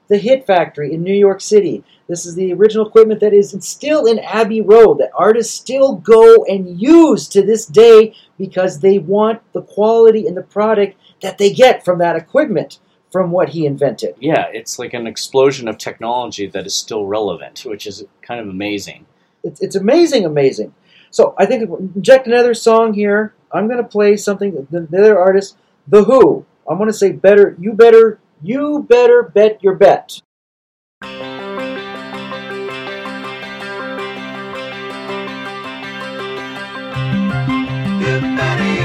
the 0.07 0.17
Hit 0.17 0.45
Factory 0.45 0.93
in 0.93 1.03
New 1.03 1.13
York 1.13 1.41
City. 1.41 1.83
This 2.07 2.25
is 2.25 2.35
the 2.35 2.53
original 2.53 2.87
equipment 2.87 3.21
that 3.21 3.33
is 3.33 3.55
still 3.61 4.05
in 4.05 4.19
Abbey 4.19 4.61
Road 4.61 4.97
that 4.99 5.11
artists 5.15 5.53
still 5.53 5.95
go 5.95 6.43
and 6.45 6.79
use 6.79 7.27
to 7.29 7.41
this 7.41 7.65
day 7.65 8.13
because 8.37 8.79
they 8.79 8.99
want 8.99 9.41
the 9.53 9.61
quality 9.61 10.27
and 10.27 10.35
the 10.35 10.43
product 10.43 10.97
that 11.21 11.37
they 11.37 11.51
get 11.51 11.85
from 11.85 11.99
that 11.99 12.17
equipment 12.17 12.79
from 13.11 13.29
what 13.29 13.49
he 13.49 13.65
invented. 13.67 14.15
yeah, 14.19 14.47
it's 14.51 14.79
like 14.79 14.93
an 14.95 15.05
explosion 15.05 15.67
of 15.67 15.77
technology 15.77 16.47
that 16.47 16.65
is 16.65 16.73
still 16.73 17.05
relevant, 17.05 17.63
which 17.63 17.85
is 17.85 18.03
kind 18.23 18.39
of 18.39 18.47
amazing. 18.47 19.05
It's, 19.43 19.61
it's 19.61 19.75
amazing, 19.75 20.25
amazing. 20.25 20.73
So 21.13 21.35
I 21.37 21.45
think 21.45 21.69
inject 21.95 22.25
another 22.25 22.55
song 22.55 22.95
here. 22.95 23.35
I'm 23.51 23.67
to 23.77 23.87
play 23.87 24.17
something. 24.17 24.67
The, 24.71 24.81
the 24.81 24.97
other 24.97 25.19
artist, 25.19 25.55
The 25.87 26.05
Who. 26.05 26.43
I'm 26.67 26.79
to 26.89 26.93
say 26.93 27.11
better. 27.11 27.55
You 27.59 27.73
better. 27.73 28.19
You 28.41 28.83
better 28.89 29.21
bet 29.21 29.63
your 29.63 29.75
bet. 29.75 30.21
You 31.03 31.09
better, 37.99 38.82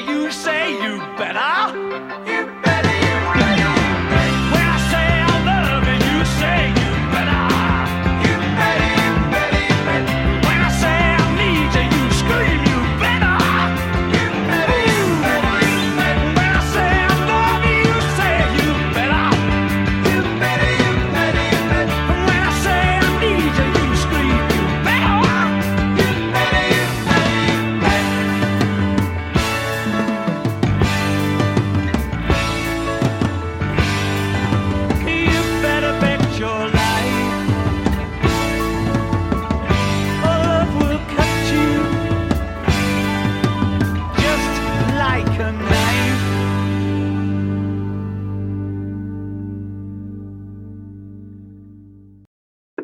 you 0.00 0.30
say 0.32 0.72
you 0.82 0.98
better? 1.16 1.76
You 2.26 2.49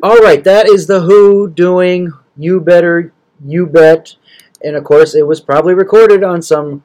All 0.07 0.19
right, 0.19 0.41
that 0.45 0.69
is 0.69 0.87
the 0.87 1.01
Who 1.01 1.49
doing 1.49 2.13
"You 2.37 2.61
Better, 2.61 3.11
You 3.45 3.65
Bet," 3.65 4.15
and 4.63 4.77
of 4.77 4.85
course, 4.85 5.13
it 5.13 5.27
was 5.27 5.41
probably 5.41 5.73
recorded 5.73 6.23
on 6.23 6.41
some 6.41 6.81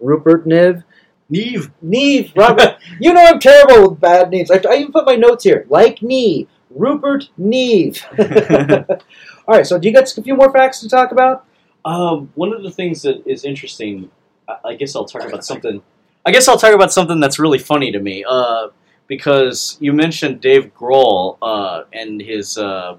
Rupert 0.00 0.46
Niv. 0.46 0.84
Neve. 1.30 1.70
Neve, 1.80 2.30
Robert. 2.36 2.76
you 3.00 3.14
know 3.14 3.24
I'm 3.24 3.40
terrible 3.40 3.88
with 3.88 4.00
bad 4.00 4.28
names. 4.28 4.50
I, 4.50 4.60
I 4.68 4.74
even 4.74 4.92
put 4.92 5.06
my 5.06 5.14
notes 5.14 5.44
here. 5.44 5.64
Like 5.70 6.02
Neve, 6.02 6.50
Rupert 6.68 7.30
Neve. 7.38 8.04
All 8.18 9.56
right, 9.56 9.66
so 9.66 9.78
do 9.78 9.88
you 9.88 9.94
got 9.94 10.14
a 10.14 10.22
few 10.22 10.36
more 10.36 10.52
facts 10.52 10.80
to 10.80 10.90
talk 10.90 11.10
about? 11.10 11.46
Um, 11.86 12.30
one 12.34 12.52
of 12.52 12.62
the 12.62 12.70
things 12.70 13.00
that 13.00 13.26
is 13.26 13.46
interesting, 13.46 14.10
I, 14.46 14.56
I 14.66 14.74
guess 14.74 14.94
I'll 14.94 15.06
talk 15.06 15.24
about 15.24 15.42
something. 15.42 15.80
I 16.26 16.32
guess 16.32 16.46
I'll 16.48 16.58
talk 16.58 16.74
about 16.74 16.92
something 16.92 17.18
that's 17.18 17.38
really 17.38 17.60
funny 17.60 17.92
to 17.92 17.98
me. 17.98 18.26
Uh, 18.28 18.68
because 19.08 19.76
you 19.80 19.92
mentioned 19.92 20.40
Dave 20.40 20.72
Grohl 20.74 21.36
uh, 21.42 21.82
and 21.92 22.20
his 22.20 22.56
uh, 22.56 22.98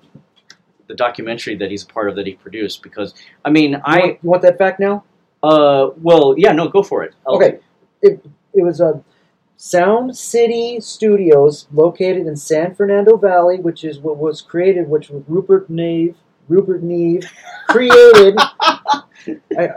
the 0.87 0.95
documentary 0.95 1.55
that 1.55 1.69
he's 1.71 1.83
a 1.83 1.87
part 1.87 2.09
of 2.09 2.15
that 2.17 2.25
he 2.27 2.33
produced. 2.33 2.83
Because 2.83 3.13
I 3.45 3.49
mean, 3.51 3.71
You 3.71 3.81
I 3.85 3.99
want, 3.99 4.19
you 4.23 4.29
want 4.29 4.41
that 4.41 4.57
back 4.57 4.79
now? 4.79 5.03
uh, 5.43 5.91
well, 6.01 6.35
yeah, 6.37 6.51
no, 6.51 6.67
go 6.67 6.83
for 6.83 7.03
it. 7.03 7.13
I'll- 7.25 7.35
Okay, 7.35 7.59
it, 8.01 8.25
it 8.53 8.63
was 8.63 8.81
a 8.81 9.01
Sound 9.55 10.17
City 10.17 10.79
Studios 10.79 11.67
located 11.73 12.27
in 12.27 12.35
San 12.35 12.73
Fernando 12.75 13.17
Valley, 13.17 13.57
which 13.59 13.83
is 13.83 13.99
what 13.99 14.17
was 14.17 14.41
created, 14.41 14.89
which 14.89 15.09
was 15.09 15.23
Rupert 15.27 15.69
Neve. 15.69 16.15
Rupert 16.47 16.81
Neve 16.81 17.29
created. 17.67 18.35
I, 18.39 19.03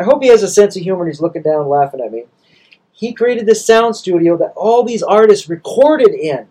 I 0.00 0.04
hope 0.04 0.22
he 0.22 0.28
has 0.28 0.42
a 0.42 0.48
sense 0.48 0.76
of 0.76 0.82
humor 0.82 1.02
and 1.02 1.12
he's 1.12 1.20
looking 1.20 1.42
down 1.42 1.68
laughing 1.68 2.00
at 2.00 2.10
me. 2.12 2.24
He 3.02 3.12
created 3.12 3.46
this 3.46 3.66
sound 3.66 3.96
studio 3.96 4.36
that 4.36 4.52
all 4.54 4.84
these 4.84 5.02
artists 5.02 5.48
recorded 5.48 6.14
in. 6.14 6.46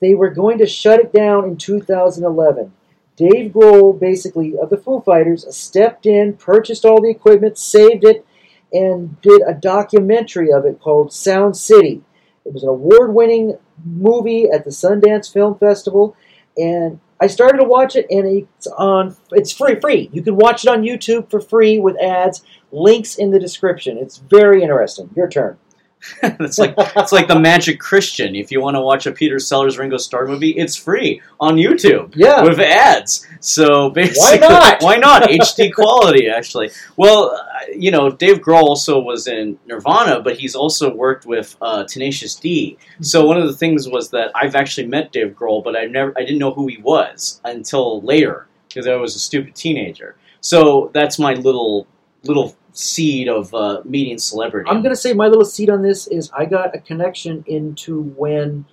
They 0.00 0.14
were 0.14 0.30
going 0.30 0.58
to 0.58 0.66
shut 0.66 1.00
it 1.00 1.12
down 1.12 1.42
in 1.42 1.56
2011. 1.56 2.72
Dave 3.16 3.50
Grohl, 3.50 3.98
basically, 3.98 4.56
of 4.56 4.70
the 4.70 4.76
Foo 4.76 5.00
Fighters, 5.00 5.44
stepped 5.56 6.06
in, 6.06 6.34
purchased 6.34 6.84
all 6.84 7.00
the 7.00 7.10
equipment, 7.10 7.58
saved 7.58 8.04
it, 8.04 8.24
and 8.72 9.20
did 9.22 9.42
a 9.44 9.54
documentary 9.54 10.52
of 10.52 10.64
it 10.66 10.78
called 10.80 11.12
Sound 11.12 11.56
City. 11.56 12.00
It 12.44 12.52
was 12.52 12.62
an 12.62 12.68
award 12.68 13.12
winning 13.12 13.58
movie 13.84 14.48
at 14.48 14.62
the 14.62 14.70
Sundance 14.70 15.32
Film 15.32 15.58
Festival, 15.58 16.14
and 16.56 17.00
I 17.20 17.26
started 17.28 17.58
to 17.58 17.64
watch 17.64 17.96
it, 17.96 18.06
and 18.10 18.26
it's 18.26 18.66
on. 18.66 19.16
It's 19.32 19.52
free, 19.52 19.80
free. 19.80 20.10
You 20.12 20.22
can 20.22 20.36
watch 20.36 20.64
it 20.64 20.70
on 20.70 20.82
YouTube 20.82 21.30
for 21.30 21.40
free 21.40 21.78
with 21.78 22.00
ads. 22.00 22.42
Links 22.72 23.16
in 23.16 23.30
the 23.30 23.38
description. 23.38 23.96
It's 23.96 24.18
very 24.18 24.62
interesting. 24.62 25.10
Your 25.16 25.28
turn. 25.28 25.56
it's 26.22 26.58
like 26.58 26.74
it's 26.76 27.12
like 27.12 27.26
the 27.26 27.38
Magic 27.38 27.80
Christian. 27.80 28.36
If 28.36 28.52
you 28.52 28.60
want 28.60 28.76
to 28.76 28.80
watch 28.80 29.06
a 29.06 29.12
Peter 29.12 29.38
Sellers 29.38 29.76
Ringo 29.78 29.96
Starr 29.96 30.26
movie, 30.26 30.50
it's 30.50 30.76
free 30.76 31.20
on 31.40 31.56
YouTube 31.56 32.12
Yeah. 32.14 32.42
with 32.42 32.60
ads. 32.60 33.26
So 33.40 33.90
basically, 33.90 34.38
why 34.40 34.48
not? 34.48 34.82
Why 34.86 34.96
not 34.96 35.22
HD 35.24 35.72
quality? 35.72 36.28
Actually, 36.28 36.70
well, 36.96 37.36
you 37.74 37.90
know, 37.90 38.10
Dave 38.10 38.38
Grohl 38.38 38.62
also 38.62 39.00
was 39.00 39.26
in 39.26 39.58
Nirvana, 39.66 40.20
but 40.20 40.36
he's 40.36 40.54
also 40.54 40.94
worked 40.94 41.26
with 41.26 41.56
uh, 41.60 41.84
Tenacious 41.84 42.34
D. 42.36 42.78
So 43.00 43.26
one 43.26 43.36
of 43.38 43.46
the 43.46 43.54
things 43.54 43.88
was 43.88 44.10
that 44.10 44.30
I've 44.34 44.54
actually 44.54 44.86
met 44.86 45.12
Dave 45.12 45.34
Grohl, 45.34 45.64
but 45.64 45.76
I 45.76 45.86
never, 45.86 46.12
I 46.16 46.20
didn't 46.20 46.38
know 46.38 46.52
who 46.52 46.66
he 46.68 46.78
was 46.78 47.40
until 47.44 48.00
later 48.02 48.46
because 48.68 48.86
I 48.86 48.94
was 48.96 49.16
a 49.16 49.18
stupid 49.18 49.54
teenager. 49.54 50.16
So 50.40 50.90
that's 50.94 51.18
my 51.18 51.34
little 51.34 51.86
little 52.24 52.56
seed 52.76 53.28
of 53.28 53.52
uh, 53.54 53.80
meeting 53.84 54.18
celebrity. 54.18 54.68
I'm 54.68 54.82
gonna 54.82 54.96
say 54.96 55.12
my 55.14 55.28
little 55.28 55.44
seed 55.44 55.70
on 55.70 55.82
this 55.82 56.06
is 56.08 56.30
I 56.36 56.44
got 56.44 56.74
a 56.74 56.78
connection 56.78 57.42
into 57.46 58.02
when 58.02 58.66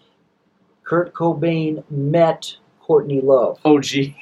Kurt 0.84 1.14
Cobain 1.14 1.84
met 1.90 2.58
Courtney 2.82 3.22
Love. 3.22 3.60
Oh, 3.64 3.80
gee. 3.80 4.16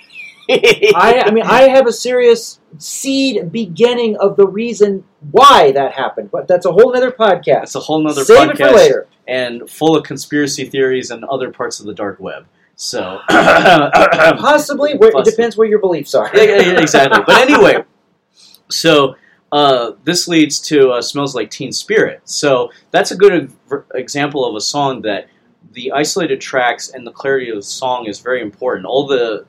I, 0.49 1.23
I 1.25 1.31
mean, 1.31 1.45
I 1.45 1.69
have 1.69 1.87
a 1.87 1.93
serious 1.93 2.59
seed 2.77 3.51
beginning 3.51 4.17
of 4.17 4.35
the 4.35 4.45
reason 4.45 5.03
why 5.31 5.71
that 5.71 5.93
happened, 5.93 6.29
but 6.29 6.47
that's 6.47 6.65
a 6.65 6.71
whole 6.71 6.95
other 6.95 7.11
podcast. 7.11 7.63
It's 7.63 7.75
a 7.75 7.79
whole 7.79 8.03
nother 8.03 8.23
Save 8.25 8.49
podcast 8.49 8.51
it 8.51 8.57
for 8.57 8.75
later. 8.75 9.07
and 9.27 9.69
full 9.69 9.95
of 9.95 10.03
conspiracy 10.03 10.65
theories 10.65 11.09
and 11.09 11.23
other 11.25 11.51
parts 11.51 11.79
of 11.79 11.85
the 11.85 11.93
dark 11.93 12.19
web. 12.19 12.45
So, 12.75 13.19
Possibly, 13.29 14.95
where, 14.95 15.11
it 15.15 15.25
depends 15.25 15.55
where 15.55 15.67
your 15.67 15.79
beliefs 15.79 16.13
are. 16.15 16.29
Yeah, 16.33 16.43
yeah, 16.43 16.61
yeah, 16.61 16.81
exactly. 16.81 17.21
But 17.25 17.49
anyway, 17.49 17.83
so 18.69 19.15
uh, 19.51 19.91
this 20.03 20.27
leads 20.27 20.59
to 20.59 20.91
uh, 20.91 21.01
"Smells 21.01 21.35
Like 21.35 21.51
Teen 21.51 21.71
Spirit." 21.71 22.21
So 22.25 22.71
that's 22.91 23.11
a 23.11 23.17
good 23.17 23.51
example 23.93 24.45
of 24.45 24.55
a 24.55 24.61
song 24.61 25.01
that 25.01 25.27
the 25.73 25.91
isolated 25.91 26.41
tracks 26.41 26.89
and 26.89 27.05
the 27.05 27.11
clarity 27.11 27.49
of 27.49 27.55
the 27.57 27.61
song 27.61 28.05
is 28.07 28.19
very 28.19 28.41
important. 28.41 28.85
All 28.85 29.07
the 29.07 29.45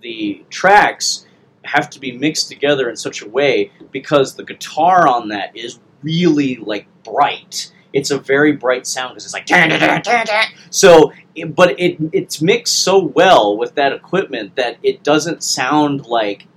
the 0.00 0.44
tracks 0.50 1.26
have 1.64 1.90
to 1.90 2.00
be 2.00 2.12
mixed 2.12 2.48
together 2.48 2.88
in 2.88 2.96
such 2.96 3.22
a 3.22 3.28
way 3.28 3.70
because 3.90 4.34
the 4.34 4.44
guitar 4.44 5.08
on 5.08 5.28
that 5.28 5.56
is 5.56 5.80
really 6.02 6.56
like 6.56 6.86
bright. 7.02 7.72
It's 7.92 8.10
a 8.10 8.18
very 8.18 8.52
bright 8.52 8.86
sound 8.86 9.14
because 9.14 9.24
it's 9.24 9.34
like 9.34 9.46
"Dun, 9.46 9.70
dun, 9.70 9.80
dun, 9.80 10.02
dun, 10.02 10.26
dun." 10.26 10.44
so. 10.70 11.12
But 11.54 11.78
it 11.78 11.96
it's 12.12 12.42
mixed 12.42 12.80
so 12.80 12.98
well 12.98 13.56
with 13.56 13.76
that 13.76 13.92
equipment 13.92 14.56
that 14.56 14.76
it 14.82 15.04
doesn't 15.04 15.44
sound 15.44 16.06
like 16.06 16.48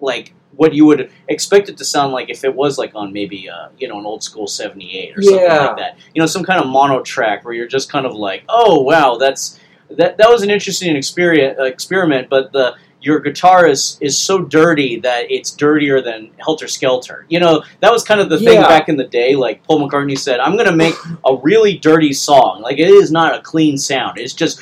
like 0.00 0.34
what 0.58 0.74
you 0.74 0.84
would 0.84 1.10
expect 1.28 1.68
it 1.68 1.76
to 1.78 1.84
sound 1.84 2.12
like 2.12 2.28
if 2.30 2.44
it 2.44 2.54
was 2.54 2.78
like 2.78 2.92
on 2.94 3.12
maybe 3.12 3.48
uh, 3.48 3.68
you 3.78 3.88
know 3.88 3.98
an 3.98 4.04
old 4.04 4.22
school 4.22 4.46
78 4.46 5.16
or 5.16 5.22
something 5.22 5.40
Yeah. 5.42 5.66
like 5.68 5.76
that 5.78 5.96
you 6.14 6.20
know 6.20 6.26
some 6.26 6.44
kind 6.44 6.60
of 6.60 6.66
mono 6.68 7.00
track 7.02 7.44
where 7.44 7.54
you're 7.54 7.66
just 7.68 7.90
kind 7.90 8.04
of 8.06 8.12
like 8.14 8.42
oh 8.48 8.82
wow 8.82 9.16
that's 9.16 9.58
that 9.90 10.18
that 10.18 10.28
was 10.28 10.42
an 10.42 10.50
interesting 10.50 10.94
experience 10.96 11.56
experiment 11.60 12.28
but 12.28 12.52
the 12.52 12.74
your 13.00 13.20
guitar 13.20 13.64
is 13.68 13.96
is 14.00 14.18
so 14.18 14.40
dirty 14.40 14.98
that 14.98 15.30
it's 15.30 15.52
dirtier 15.52 16.02
than 16.02 16.32
Helter 16.38 16.66
Skelter. 16.66 17.26
You 17.28 17.38
know, 17.38 17.62
that 17.78 17.92
was 17.92 18.02
kind 18.02 18.20
of 18.20 18.28
the 18.28 18.38
thing 18.38 18.54
Yeah. 18.60 18.66
back 18.66 18.88
in 18.88 18.96
the 18.96 19.06
day. 19.06 19.36
Like 19.36 19.62
Paul 19.62 19.88
McCartney 19.88 20.18
said, 20.18 20.40
I'm 20.40 20.54
going 20.56 20.66
to 20.68 20.74
make 20.74 20.96
a 21.24 21.36
really 21.36 21.78
dirty 21.78 22.12
song. 22.12 22.60
Like 22.60 22.78
it 22.80 22.88
is 22.88 23.12
not 23.12 23.38
a 23.38 23.40
clean 23.40 23.78
sound. 23.78 24.18
It's 24.18 24.34
just 24.34 24.60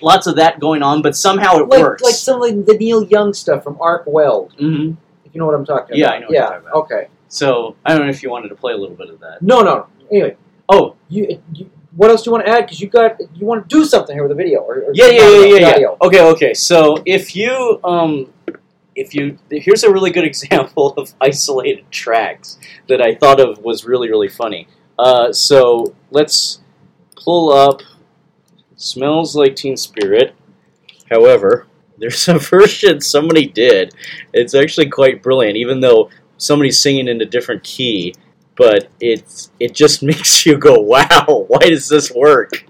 lots 0.00 0.26
of 0.26 0.36
that 0.36 0.58
going 0.58 0.82
on, 0.82 1.02
but 1.02 1.14
somehow 1.14 1.56
it 1.58 1.68
like, 1.68 1.82
works. 1.82 2.02
like 2.02 2.14
some 2.14 2.42
of 2.42 2.64
the 2.64 2.78
Neil 2.78 3.04
Young 3.04 3.34
stuff 3.34 3.62
from 3.62 3.76
Arc 3.78 4.04
Weld, 4.06 4.54
hmm 4.58 4.92
if 5.30 5.34
you 5.34 5.40
know 5.40 5.46
what 5.46 5.54
I'm 5.54 5.64
talking 5.64 5.92
about? 5.92 5.96
Yeah, 5.96 6.06
about. 6.06 6.14
I 6.14 6.18
know 6.18 6.26
what 6.26 6.32
you're 6.32 6.42
yeah, 6.42 6.48
talking 6.48 6.68
about. 6.68 6.74
okay. 6.84 7.08
So 7.28 7.76
I 7.86 7.94
don't 7.94 8.06
know 8.06 8.10
if 8.10 8.22
you 8.22 8.30
wanted 8.30 8.48
to 8.48 8.56
play 8.56 8.72
a 8.72 8.76
little 8.76 8.96
bit 8.96 9.08
of 9.08 9.20
that. 9.20 9.40
No, 9.40 9.62
no. 9.62 9.86
Anyway, 10.10 10.36
Oh, 10.70 10.94
you, 11.08 11.42
you 11.52 11.68
what 11.96 12.10
else 12.10 12.22
do 12.22 12.28
you 12.28 12.32
want 12.32 12.46
to 12.46 12.52
add? 12.52 12.64
Because 12.64 12.80
you 12.80 12.88
got 12.88 13.18
you 13.34 13.44
want 13.44 13.68
to 13.68 13.76
do 13.76 13.84
something 13.84 14.14
here 14.14 14.22
with 14.22 14.30
the 14.30 14.36
video. 14.36 14.60
Or, 14.60 14.84
or 14.84 14.90
yeah, 14.94 15.08
yeah, 15.08 15.28
yeah, 15.28 15.56
yeah, 15.56 15.78
yeah. 15.78 15.94
Okay, 16.00 16.22
okay. 16.22 16.54
So 16.54 17.02
if 17.04 17.34
you 17.34 17.80
um, 17.82 18.32
if 18.94 19.12
you 19.12 19.36
here's 19.50 19.82
a 19.82 19.92
really 19.92 20.10
good 20.12 20.24
example 20.32 20.94
of 20.96 21.12
isolated 21.20 21.90
tracks 21.90 22.58
that 22.88 23.02
I 23.02 23.16
thought 23.16 23.40
of 23.40 23.58
was 23.58 23.84
really 23.84 24.08
really 24.08 24.28
funny. 24.28 24.68
Uh, 24.98 25.32
so 25.32 25.94
let's 26.10 26.60
pull 27.16 27.52
up. 27.52 27.82
Smells 28.76 29.34
like 29.36 29.56
Teen 29.56 29.76
Spirit. 29.76 30.34
However, 31.10 31.66
there's 32.00 32.28
a 32.28 32.38
version 32.38 33.00
somebody 33.00 33.46
did. 33.46 33.94
It's 34.32 34.54
actually 34.54 34.88
quite 34.88 35.22
brilliant, 35.22 35.56
even 35.56 35.80
though 35.80 36.10
somebody's 36.38 36.80
singing 36.80 37.08
in 37.08 37.20
a 37.20 37.26
different 37.26 37.62
key. 37.62 38.14
But 38.56 38.88
it's 39.00 39.50
it 39.60 39.74
just 39.74 40.02
makes 40.02 40.44
you 40.44 40.58
go, 40.58 40.80
"Wow, 40.80 41.44
why 41.48 41.60
does 41.60 41.88
this 41.88 42.10
work?" 42.10 42.64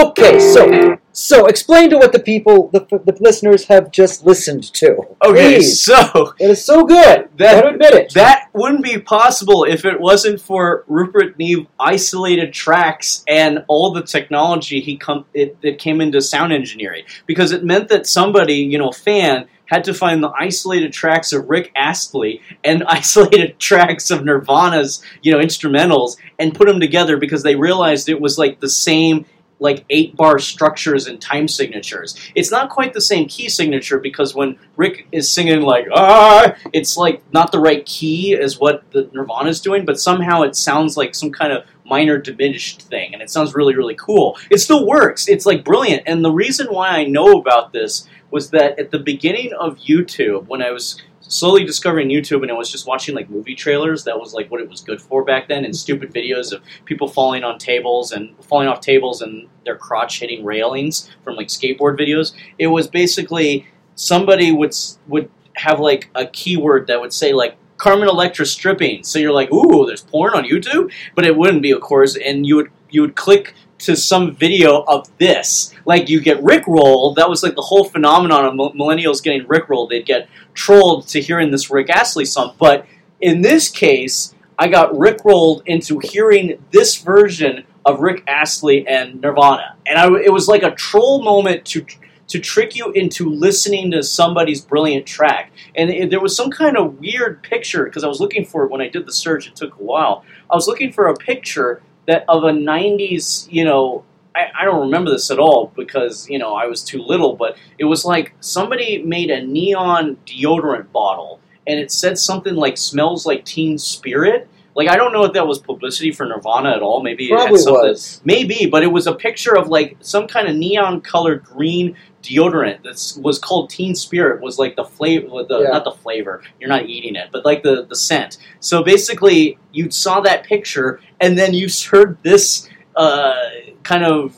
Okay, 0.00 0.38
so 0.38 0.96
so 1.12 1.46
explain 1.46 1.90
to 1.90 1.98
what 1.98 2.12
the 2.12 2.20
people, 2.20 2.70
the, 2.72 2.80
the 2.80 3.16
listeners, 3.20 3.64
have 3.66 3.90
just 3.90 4.24
listened 4.24 4.72
to. 4.74 4.96
Okay, 5.24 5.56
Please. 5.56 5.80
so 5.80 6.34
It 6.38 6.50
is 6.50 6.64
so 6.64 6.84
good. 6.84 7.28
That- 7.36 7.62
Gotta 7.64 7.68
admit 7.74 7.94
it. 7.94 8.14
that 8.14 8.48
wouldn't 8.54 8.82
be 8.84 8.98
possible 8.98 9.64
if 9.64 9.84
it 9.84 10.00
wasn't 10.00 10.40
for 10.40 10.84
Rupert 10.86 11.38
Neve 11.38 11.66
isolated 11.78 12.52
tracks 12.54 13.24
and 13.28 13.64
all 13.68 13.92
the 13.92 14.02
technology 14.02 14.80
he 14.80 14.96
come 14.96 15.24
it, 15.34 15.60
that 15.62 15.78
came 15.78 16.00
into 16.00 16.20
sound 16.22 16.52
engineering 16.52 17.04
because 17.26 17.52
it 17.52 17.64
meant 17.64 17.88
that 17.88 18.06
somebody, 18.06 18.54
you 18.54 18.78
know, 18.78 18.92
fan 18.92 19.46
had 19.66 19.84
to 19.84 19.94
find 19.94 20.22
the 20.22 20.32
isolated 20.36 20.92
tracks 20.92 21.32
of 21.32 21.48
Rick 21.48 21.70
Astley 21.76 22.40
and 22.64 22.82
isolated 22.88 23.58
tracks 23.58 24.10
of 24.10 24.24
Nirvana's, 24.24 25.02
you 25.22 25.30
know, 25.32 25.38
instrumentals 25.38 26.16
and 26.38 26.54
put 26.54 26.66
them 26.68 26.80
together 26.80 27.16
because 27.18 27.42
they 27.42 27.56
realized 27.56 28.08
it 28.08 28.20
was 28.20 28.38
like 28.38 28.60
the 28.60 28.68
same 28.68 29.26
like 29.60 29.84
eight 29.90 30.16
bar 30.16 30.38
structures 30.38 31.06
and 31.06 31.20
time 31.20 31.46
signatures. 31.46 32.16
It's 32.34 32.50
not 32.50 32.70
quite 32.70 32.92
the 32.92 33.00
same 33.00 33.28
key 33.28 33.48
signature 33.48 33.98
because 33.98 34.34
when 34.34 34.58
Rick 34.76 35.06
is 35.12 35.30
singing 35.30 35.60
like 35.60 35.86
ah, 35.94 36.54
it's 36.72 36.96
like 36.96 37.22
not 37.32 37.52
the 37.52 37.60
right 37.60 37.84
key 37.86 38.34
as 38.34 38.58
what 38.58 38.82
the 38.90 39.08
Nirvana 39.12 39.50
is 39.50 39.60
doing, 39.60 39.84
but 39.84 40.00
somehow 40.00 40.42
it 40.42 40.56
sounds 40.56 40.96
like 40.96 41.14
some 41.14 41.30
kind 41.30 41.52
of 41.52 41.64
minor 41.84 42.18
diminished 42.18 42.82
thing, 42.82 43.12
and 43.12 43.22
it 43.22 43.30
sounds 43.30 43.54
really 43.54 43.76
really 43.76 43.96
cool. 43.96 44.36
It 44.50 44.58
still 44.58 44.86
works. 44.86 45.28
It's 45.28 45.46
like 45.46 45.64
brilliant. 45.64 46.02
And 46.06 46.24
the 46.24 46.32
reason 46.32 46.66
why 46.68 46.88
I 46.88 47.04
know 47.04 47.38
about 47.38 47.72
this 47.72 48.08
was 48.30 48.50
that 48.50 48.78
at 48.78 48.90
the 48.90 48.98
beginning 48.98 49.52
of 49.58 49.76
YouTube, 49.76 50.46
when 50.46 50.62
I 50.62 50.70
was 50.70 51.00
slowly 51.30 51.64
discovering 51.64 52.08
YouTube 52.08 52.42
and 52.42 52.50
I 52.50 52.54
was 52.54 52.70
just 52.70 52.86
watching 52.86 53.14
like 53.14 53.30
movie 53.30 53.54
trailers. 53.54 54.04
That 54.04 54.18
was 54.18 54.34
like 54.34 54.50
what 54.50 54.60
it 54.60 54.68
was 54.68 54.80
good 54.80 55.00
for 55.00 55.24
back 55.24 55.48
then, 55.48 55.64
and 55.64 55.74
stupid 55.74 56.12
videos 56.12 56.52
of 56.52 56.62
people 56.84 57.08
falling 57.08 57.44
on 57.44 57.58
tables 57.58 58.12
and 58.12 58.34
falling 58.44 58.68
off 58.68 58.80
tables 58.80 59.22
and 59.22 59.48
their 59.64 59.76
crotch 59.76 60.20
hitting 60.20 60.44
railings 60.44 61.08
from 61.24 61.36
like 61.36 61.48
skateboard 61.48 61.98
videos. 61.98 62.32
It 62.58 62.66
was 62.66 62.88
basically 62.88 63.66
somebody 63.94 64.52
would 64.52 64.74
would 65.08 65.30
have 65.54 65.80
like 65.80 66.10
a 66.14 66.26
keyword 66.26 66.86
that 66.88 67.00
would 67.00 67.12
say 67.12 67.32
like 67.32 67.56
Carmen 67.76 68.08
Electra 68.08 68.44
stripping. 68.44 69.04
So 69.04 69.18
you're 69.18 69.32
like, 69.32 69.50
ooh, 69.52 69.86
there's 69.86 70.02
porn 70.02 70.34
on 70.34 70.44
YouTube, 70.44 70.92
but 71.14 71.24
it 71.24 71.36
wouldn't 71.36 71.62
be, 71.62 71.70
of 71.70 71.80
course, 71.80 72.16
and 72.16 72.46
you 72.46 72.56
would 72.56 72.70
you 72.90 73.00
would 73.02 73.14
click 73.14 73.54
to 73.80 73.96
some 73.96 74.34
video 74.34 74.82
of 74.82 75.10
this. 75.18 75.74
Like 75.84 76.08
you 76.08 76.20
get 76.20 76.40
rickrolled. 76.42 77.16
That 77.16 77.28
was 77.28 77.42
like 77.42 77.54
the 77.54 77.62
whole 77.62 77.84
phenomenon 77.84 78.44
of 78.44 78.54
millennials 78.74 79.22
getting 79.22 79.44
rickrolled. 79.46 79.90
They'd 79.90 80.06
get 80.06 80.28
trolled 80.54 81.08
to 81.08 81.20
hearing 81.20 81.50
this 81.50 81.70
Rick 81.70 81.90
Astley 81.90 82.24
song. 82.24 82.54
But 82.58 82.86
in 83.20 83.42
this 83.42 83.68
case, 83.68 84.34
I 84.58 84.68
got 84.68 84.92
rickrolled 84.92 85.62
into 85.66 85.98
hearing 86.00 86.62
this 86.70 86.98
version 86.98 87.64
of 87.84 88.00
Rick 88.00 88.24
Astley 88.26 88.86
and 88.86 89.20
Nirvana, 89.20 89.76
and 89.86 89.98
I, 89.98 90.06
it 90.20 90.30
was 90.32 90.48
like 90.48 90.62
a 90.62 90.72
troll 90.72 91.22
moment 91.22 91.64
to 91.66 91.86
to 92.28 92.38
trick 92.38 92.76
you 92.76 92.92
into 92.92 93.28
listening 93.28 93.90
to 93.90 94.04
somebody's 94.04 94.60
brilliant 94.60 95.04
track. 95.04 95.50
And 95.74 95.90
it, 95.90 96.10
there 96.10 96.20
was 96.20 96.36
some 96.36 96.48
kind 96.48 96.76
of 96.76 97.00
weird 97.00 97.42
picture 97.42 97.84
because 97.84 98.04
I 98.04 98.06
was 98.06 98.20
looking 98.20 98.44
for 98.44 98.64
it 98.64 98.70
when 98.70 98.80
I 98.80 98.88
did 98.88 99.04
the 99.04 99.12
search. 99.12 99.48
It 99.48 99.56
took 99.56 99.74
a 99.74 99.82
while. 99.82 100.24
I 100.48 100.54
was 100.54 100.68
looking 100.68 100.92
for 100.92 101.08
a 101.08 101.16
picture 101.16 101.82
that 102.10 102.24
of 102.28 102.44
a 102.44 102.50
'90s, 102.52 103.50
you 103.50 103.64
know. 103.64 104.04
I, 104.32 104.46
I 104.60 104.64
don't 104.64 104.82
remember 104.82 105.10
this 105.10 105.28
at 105.32 105.40
all 105.40 105.72
because 105.74 106.28
you 106.28 106.38
know 106.38 106.54
I 106.54 106.66
was 106.66 106.84
too 106.84 107.02
little, 107.02 107.34
but 107.34 107.56
it 107.78 107.84
was 107.84 108.04
like 108.04 108.32
somebody 108.40 109.02
made 109.02 109.30
a 109.30 109.42
neon 109.42 110.18
deodorant 110.24 110.92
bottle 110.92 111.40
and 111.66 111.80
it 111.80 111.90
said 111.90 112.18
something 112.18 112.54
like 112.54 112.76
"smells 112.76 113.26
like 113.26 113.44
Teen 113.44 113.78
Spirit." 113.78 114.48
Like 114.76 114.88
I 114.88 114.96
don't 114.96 115.12
know 115.12 115.24
if 115.24 115.32
that 115.32 115.46
was 115.46 115.58
publicity 115.58 116.12
for 116.12 116.26
Nirvana 116.26 116.70
at 116.70 116.80
all. 116.82 117.02
Maybe 117.02 117.26
it 117.26 117.30
had 117.30 117.38
Probably 117.38 117.58
something. 117.58 117.88
was. 117.88 118.20
Maybe, 118.24 118.66
but 118.66 118.82
it 118.82 118.86
was 118.86 119.06
a 119.06 119.14
picture 119.14 119.56
of 119.56 119.68
like 119.68 119.96
some 120.00 120.28
kind 120.28 120.48
of 120.48 120.54
neon 120.56 121.00
colored 121.00 121.42
green 121.42 121.96
deodorant 122.22 122.82
that 122.82 123.22
was 123.22 123.38
called 123.38 123.70
Teen 123.70 123.94
Spirit. 123.94 124.40
Was 124.40 124.58
like 124.58 124.76
the 124.76 124.84
flavor, 124.84 125.44
the 125.48 125.60
Yeah. 125.62 125.70
not 125.70 125.84
the 125.84 125.92
flavor. 125.92 126.42
You're 126.58 126.68
not 126.68 126.86
eating 126.86 127.16
it, 127.16 127.28
but 127.32 127.44
like 127.44 127.62
the 127.62 127.86
the 127.88 127.96
scent. 127.96 128.38
So 128.60 128.82
basically, 128.82 129.58
you 129.72 129.90
saw 129.90 130.20
that 130.20 130.44
picture, 130.44 131.00
and 131.20 131.38
then 131.38 131.54
you 131.54 131.68
heard 131.90 132.18
this 132.22 132.68
uh, 132.96 133.34
kind 133.82 134.04
of 134.04 134.36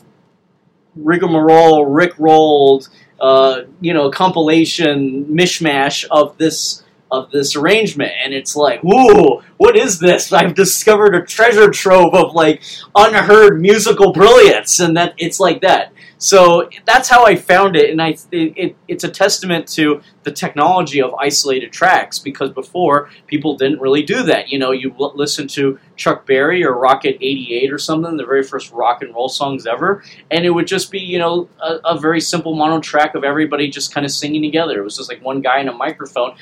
rigmarole, 0.95 1.85
Rick 1.85 2.13
rolled, 2.17 2.89
uh, 3.19 3.61
you 3.81 3.93
know, 3.93 4.09
compilation 4.11 5.25
mishmash 5.25 6.05
of 6.11 6.37
this 6.37 6.82
of 7.13 7.29
this 7.29 7.55
arrangement, 7.55 8.11
and 8.23 8.33
it's 8.33 8.55
like, 8.55 8.83
ooh, 8.83 9.41
what 9.57 9.77
is 9.77 9.99
this? 9.99 10.33
I've 10.33 10.55
discovered 10.55 11.13
a 11.15 11.23
treasure 11.23 11.69
trove 11.69 12.13
of 12.15 12.33
like 12.33 12.63
unheard 12.95 13.61
musical 13.61 14.11
brilliance, 14.11 14.79
and 14.79 14.97
that 14.97 15.13
it's 15.17 15.39
like 15.39 15.61
that. 15.61 15.93
So 16.17 16.69
that's 16.85 17.09
how 17.09 17.25
I 17.25 17.35
found 17.35 17.75
it, 17.75 17.89
and 17.89 18.01
I 18.01 18.15
it, 18.31 18.53
it, 18.55 18.75
it's 18.87 19.03
a 19.03 19.09
testament 19.09 19.67
to 19.73 20.01
the 20.23 20.31
technology 20.31 21.01
of 21.01 21.13
isolated 21.15 21.73
tracks 21.73 22.17
because 22.17 22.49
before 22.51 23.09
people 23.27 23.57
didn't 23.57 23.81
really 23.81 24.03
do 24.03 24.23
that. 24.23 24.47
You 24.47 24.57
know, 24.57 24.71
you 24.71 24.95
l- 24.97 25.11
listen 25.15 25.49
to 25.49 25.79
Chuck 25.97 26.25
Berry 26.25 26.63
or 26.63 26.79
Rocket 26.79 27.17
'88 27.19 27.73
or 27.73 27.77
something, 27.77 28.15
the 28.15 28.25
very 28.25 28.41
first 28.43 28.71
rock 28.71 29.01
and 29.01 29.13
roll 29.13 29.27
songs 29.27 29.67
ever, 29.67 30.01
and 30.31 30.45
it 30.45 30.49
would 30.49 30.65
just 30.65 30.91
be 30.91 30.99
you 30.99 31.19
know 31.19 31.49
a, 31.61 31.79
a 31.83 31.99
very 31.99 32.21
simple 32.21 32.55
mono 32.55 32.79
track 32.79 33.15
of 33.15 33.25
everybody 33.25 33.69
just 33.69 33.93
kind 33.93 34.05
of 34.05 34.11
singing 34.11 34.41
together. 34.41 34.79
It 34.79 34.83
was 34.83 34.95
just 34.95 35.09
like 35.09 35.21
one 35.21 35.41
guy 35.41 35.59
in 35.59 35.67
a 35.67 35.73
microphone 35.73 36.37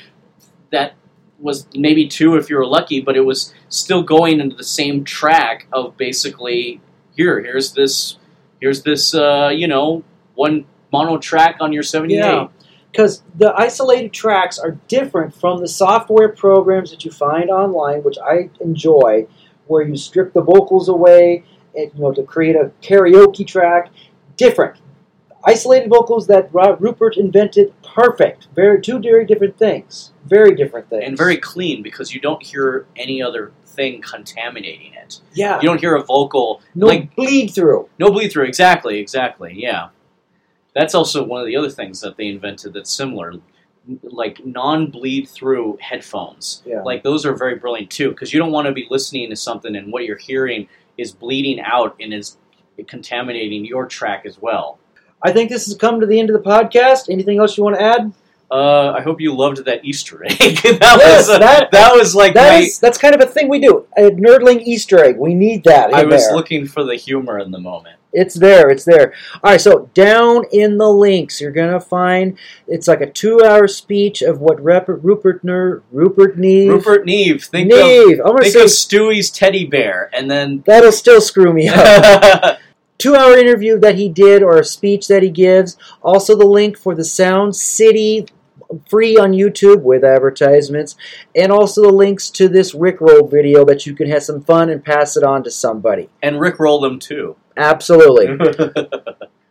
that 0.72 0.94
was 1.38 1.66
maybe 1.74 2.06
two 2.06 2.36
if 2.36 2.50
you 2.50 2.56
were 2.56 2.66
lucky, 2.66 3.00
but 3.00 3.16
it 3.16 3.24
was 3.24 3.54
still 3.68 4.02
going 4.02 4.40
into 4.40 4.56
the 4.56 4.64
same 4.64 5.04
track 5.04 5.66
of 5.72 5.96
basically 5.96 6.80
here, 7.16 7.40
here's 7.42 7.72
this, 7.72 8.18
here's 8.60 8.82
this, 8.82 9.14
uh, 9.14 9.50
you 9.54 9.68
know, 9.68 10.04
one 10.34 10.64
mono 10.92 11.18
track 11.18 11.56
on 11.60 11.72
your 11.72 11.82
78. 11.82 12.16
Yeah. 12.16 12.48
Because 12.90 13.22
the 13.34 13.54
isolated 13.56 14.12
tracks 14.12 14.58
are 14.58 14.72
different 14.86 15.34
from 15.34 15.60
the 15.60 15.68
software 15.68 16.28
programs 16.28 16.90
that 16.90 17.04
you 17.04 17.10
find 17.10 17.48
online, 17.48 18.02
which 18.02 18.18
I 18.22 18.50
enjoy, 18.60 19.26
where 19.66 19.82
you 19.82 19.96
strip 19.96 20.34
the 20.34 20.42
vocals 20.42 20.88
away 20.88 21.44
and 21.74 21.90
you 21.94 22.00
know 22.00 22.12
to 22.12 22.22
create 22.22 22.54
a 22.54 22.70
karaoke 22.82 23.46
track. 23.46 23.90
Different. 24.36 24.76
Isolated 25.44 25.88
vocals 25.88 26.26
that 26.28 26.48
Ru- 26.54 26.76
Rupert 26.76 27.16
invented, 27.16 27.72
perfect. 27.82 28.48
Very 28.54 28.80
two 28.80 28.98
very 29.00 29.24
different 29.26 29.58
things. 29.58 30.12
Very 30.26 30.54
different 30.54 30.88
things. 30.88 31.04
And 31.04 31.16
very 31.18 31.36
clean 31.36 31.82
because 31.82 32.14
you 32.14 32.20
don't 32.20 32.42
hear 32.42 32.86
any 32.96 33.20
other 33.22 33.52
thing 33.66 34.00
contaminating 34.02 34.92
it. 34.94 35.20
yeah. 35.32 35.56
You 35.56 35.62
don't 35.68 35.80
hear 35.80 35.96
a 35.96 36.02
vocal 36.04 36.60
No 36.74 36.86
like 36.86 37.14
bleed 37.16 37.48
through. 37.48 37.88
No 37.98 38.10
bleed 38.10 38.30
through, 38.30 38.44
exactly, 38.44 38.98
exactly, 38.98 39.54
yeah. 39.56 39.88
That's 40.74 40.94
also 40.94 41.24
one 41.24 41.40
of 41.40 41.46
the 41.46 41.56
other 41.56 41.70
things 41.70 42.00
that 42.02 42.16
they 42.16 42.28
invented 42.28 42.72
that's 42.74 42.90
similar, 42.92 43.34
like 44.04 44.44
non 44.44 44.90
bleed 44.90 45.28
through 45.28 45.78
headphones. 45.80 46.62
Yeah. 46.66 46.82
Like 46.82 47.02
those 47.02 47.26
are 47.26 47.34
very 47.34 47.56
brilliant 47.56 47.90
too, 47.90 48.10
because 48.10 48.32
you 48.32 48.38
don't 48.38 48.52
want 48.52 48.66
to 48.66 48.72
be 48.72 48.86
listening 48.90 49.28
to 49.30 49.36
something 49.36 49.74
and 49.74 49.92
what 49.92 50.04
you're 50.04 50.16
hearing 50.18 50.68
is 50.98 51.12
bleeding 51.12 51.58
out 51.60 51.96
and 51.98 52.12
is 52.14 52.36
contaminating 52.86 53.64
your 53.64 53.86
track 53.86 54.24
as 54.26 54.40
well. 54.40 54.78
I 55.24 55.32
think 55.32 55.50
this 55.50 55.66
has 55.66 55.74
come 55.76 56.00
to 56.00 56.06
the 56.06 56.18
end 56.18 56.30
of 56.30 56.42
the 56.42 56.48
podcast. 56.48 57.08
Anything 57.10 57.38
else 57.38 57.56
you 57.56 57.64
want 57.64 57.76
to 57.76 57.82
add? 57.82 58.12
Uh, 58.50 58.90
I 58.92 59.00
hope 59.00 59.18
you 59.18 59.34
loved 59.34 59.64
that 59.64 59.82
Easter 59.82 60.22
egg. 60.26 60.36
that 60.38 60.78
Yes, 60.82 61.28
was 61.28 61.30
uh, 61.30 61.38
that- 61.38 61.70
that, 61.70 61.94
was 61.94 62.14
like 62.14 62.34
That 62.34 62.52
my. 62.60 62.66
is, 62.66 62.78
that's 62.78 62.98
kind 62.98 63.14
of 63.14 63.22
a 63.22 63.26
thing 63.26 63.48
we 63.48 63.58
do. 63.60 63.86
A 63.96 64.10
nerdling 64.10 64.60
Easter 64.62 65.02
egg. 65.02 65.16
We 65.16 65.32
need 65.34 65.64
that. 65.64 65.94
I 65.94 66.04
was 66.04 66.26
there. 66.26 66.36
looking 66.36 66.66
for 66.66 66.84
the 66.84 66.94
humor 66.96 67.38
in 67.38 67.50
the 67.50 67.58
moment. 67.58 67.96
It's 68.12 68.34
there. 68.34 68.68
It's 68.68 68.84
there. 68.84 69.14
All 69.42 69.52
right. 69.52 69.60
So 69.60 69.88
down 69.94 70.44
in 70.52 70.76
the 70.76 70.86
links, 70.90 71.40
you're 71.40 71.50
gonna 71.50 71.80
find 71.80 72.36
it's 72.68 72.86
like 72.86 73.00
a 73.00 73.10
two-hour 73.10 73.66
speech 73.68 74.20
of 74.20 74.38
what 74.42 74.62
Rep- 74.62 74.86
Rupert 74.88 75.42
Ner- 75.42 75.82
Rupert 75.90 76.36
Neve. 76.36 76.68
Rupert 76.72 77.06
Neve, 77.06 77.42
think 77.42 77.72
of 77.72 77.78
Neve. 77.78 78.20
I'm 78.20 78.26
gonna 78.32 78.42
think 78.42 78.52
say 78.52 78.64
of 78.64 78.68
Stewie's 78.68 79.30
teddy 79.30 79.64
bear, 79.64 80.10
and 80.12 80.30
then 80.30 80.62
that'll 80.66 80.92
still 80.92 81.22
screw 81.22 81.54
me 81.54 81.68
up. 81.72 82.58
Two-hour 83.02 83.36
interview 83.36 83.78
that 83.80 83.96
he 83.96 84.08
did, 84.08 84.42
or 84.42 84.58
a 84.58 84.64
speech 84.64 85.08
that 85.08 85.22
he 85.22 85.30
gives. 85.30 85.76
Also, 86.02 86.36
the 86.36 86.46
link 86.46 86.78
for 86.78 86.94
the 86.94 87.04
Sound 87.04 87.56
City. 87.56 88.26
Free 88.88 89.18
on 89.18 89.32
YouTube 89.32 89.82
with 89.82 90.02
advertisements, 90.02 90.96
and 91.36 91.52
also 91.52 91.82
the 91.82 91.92
links 91.92 92.30
to 92.30 92.48
this 92.48 92.72
Rickroll 92.74 93.30
video 93.30 93.66
that 93.66 93.84
you 93.84 93.94
can 93.94 94.08
have 94.08 94.22
some 94.22 94.40
fun 94.40 94.70
and 94.70 94.82
pass 94.82 95.14
it 95.14 95.22
on 95.22 95.44
to 95.44 95.50
somebody. 95.50 96.08
and 96.22 96.40
Rick 96.40 96.58
roll 96.58 96.80
them 96.80 96.98
too. 96.98 97.36
Absolutely. 97.54 98.28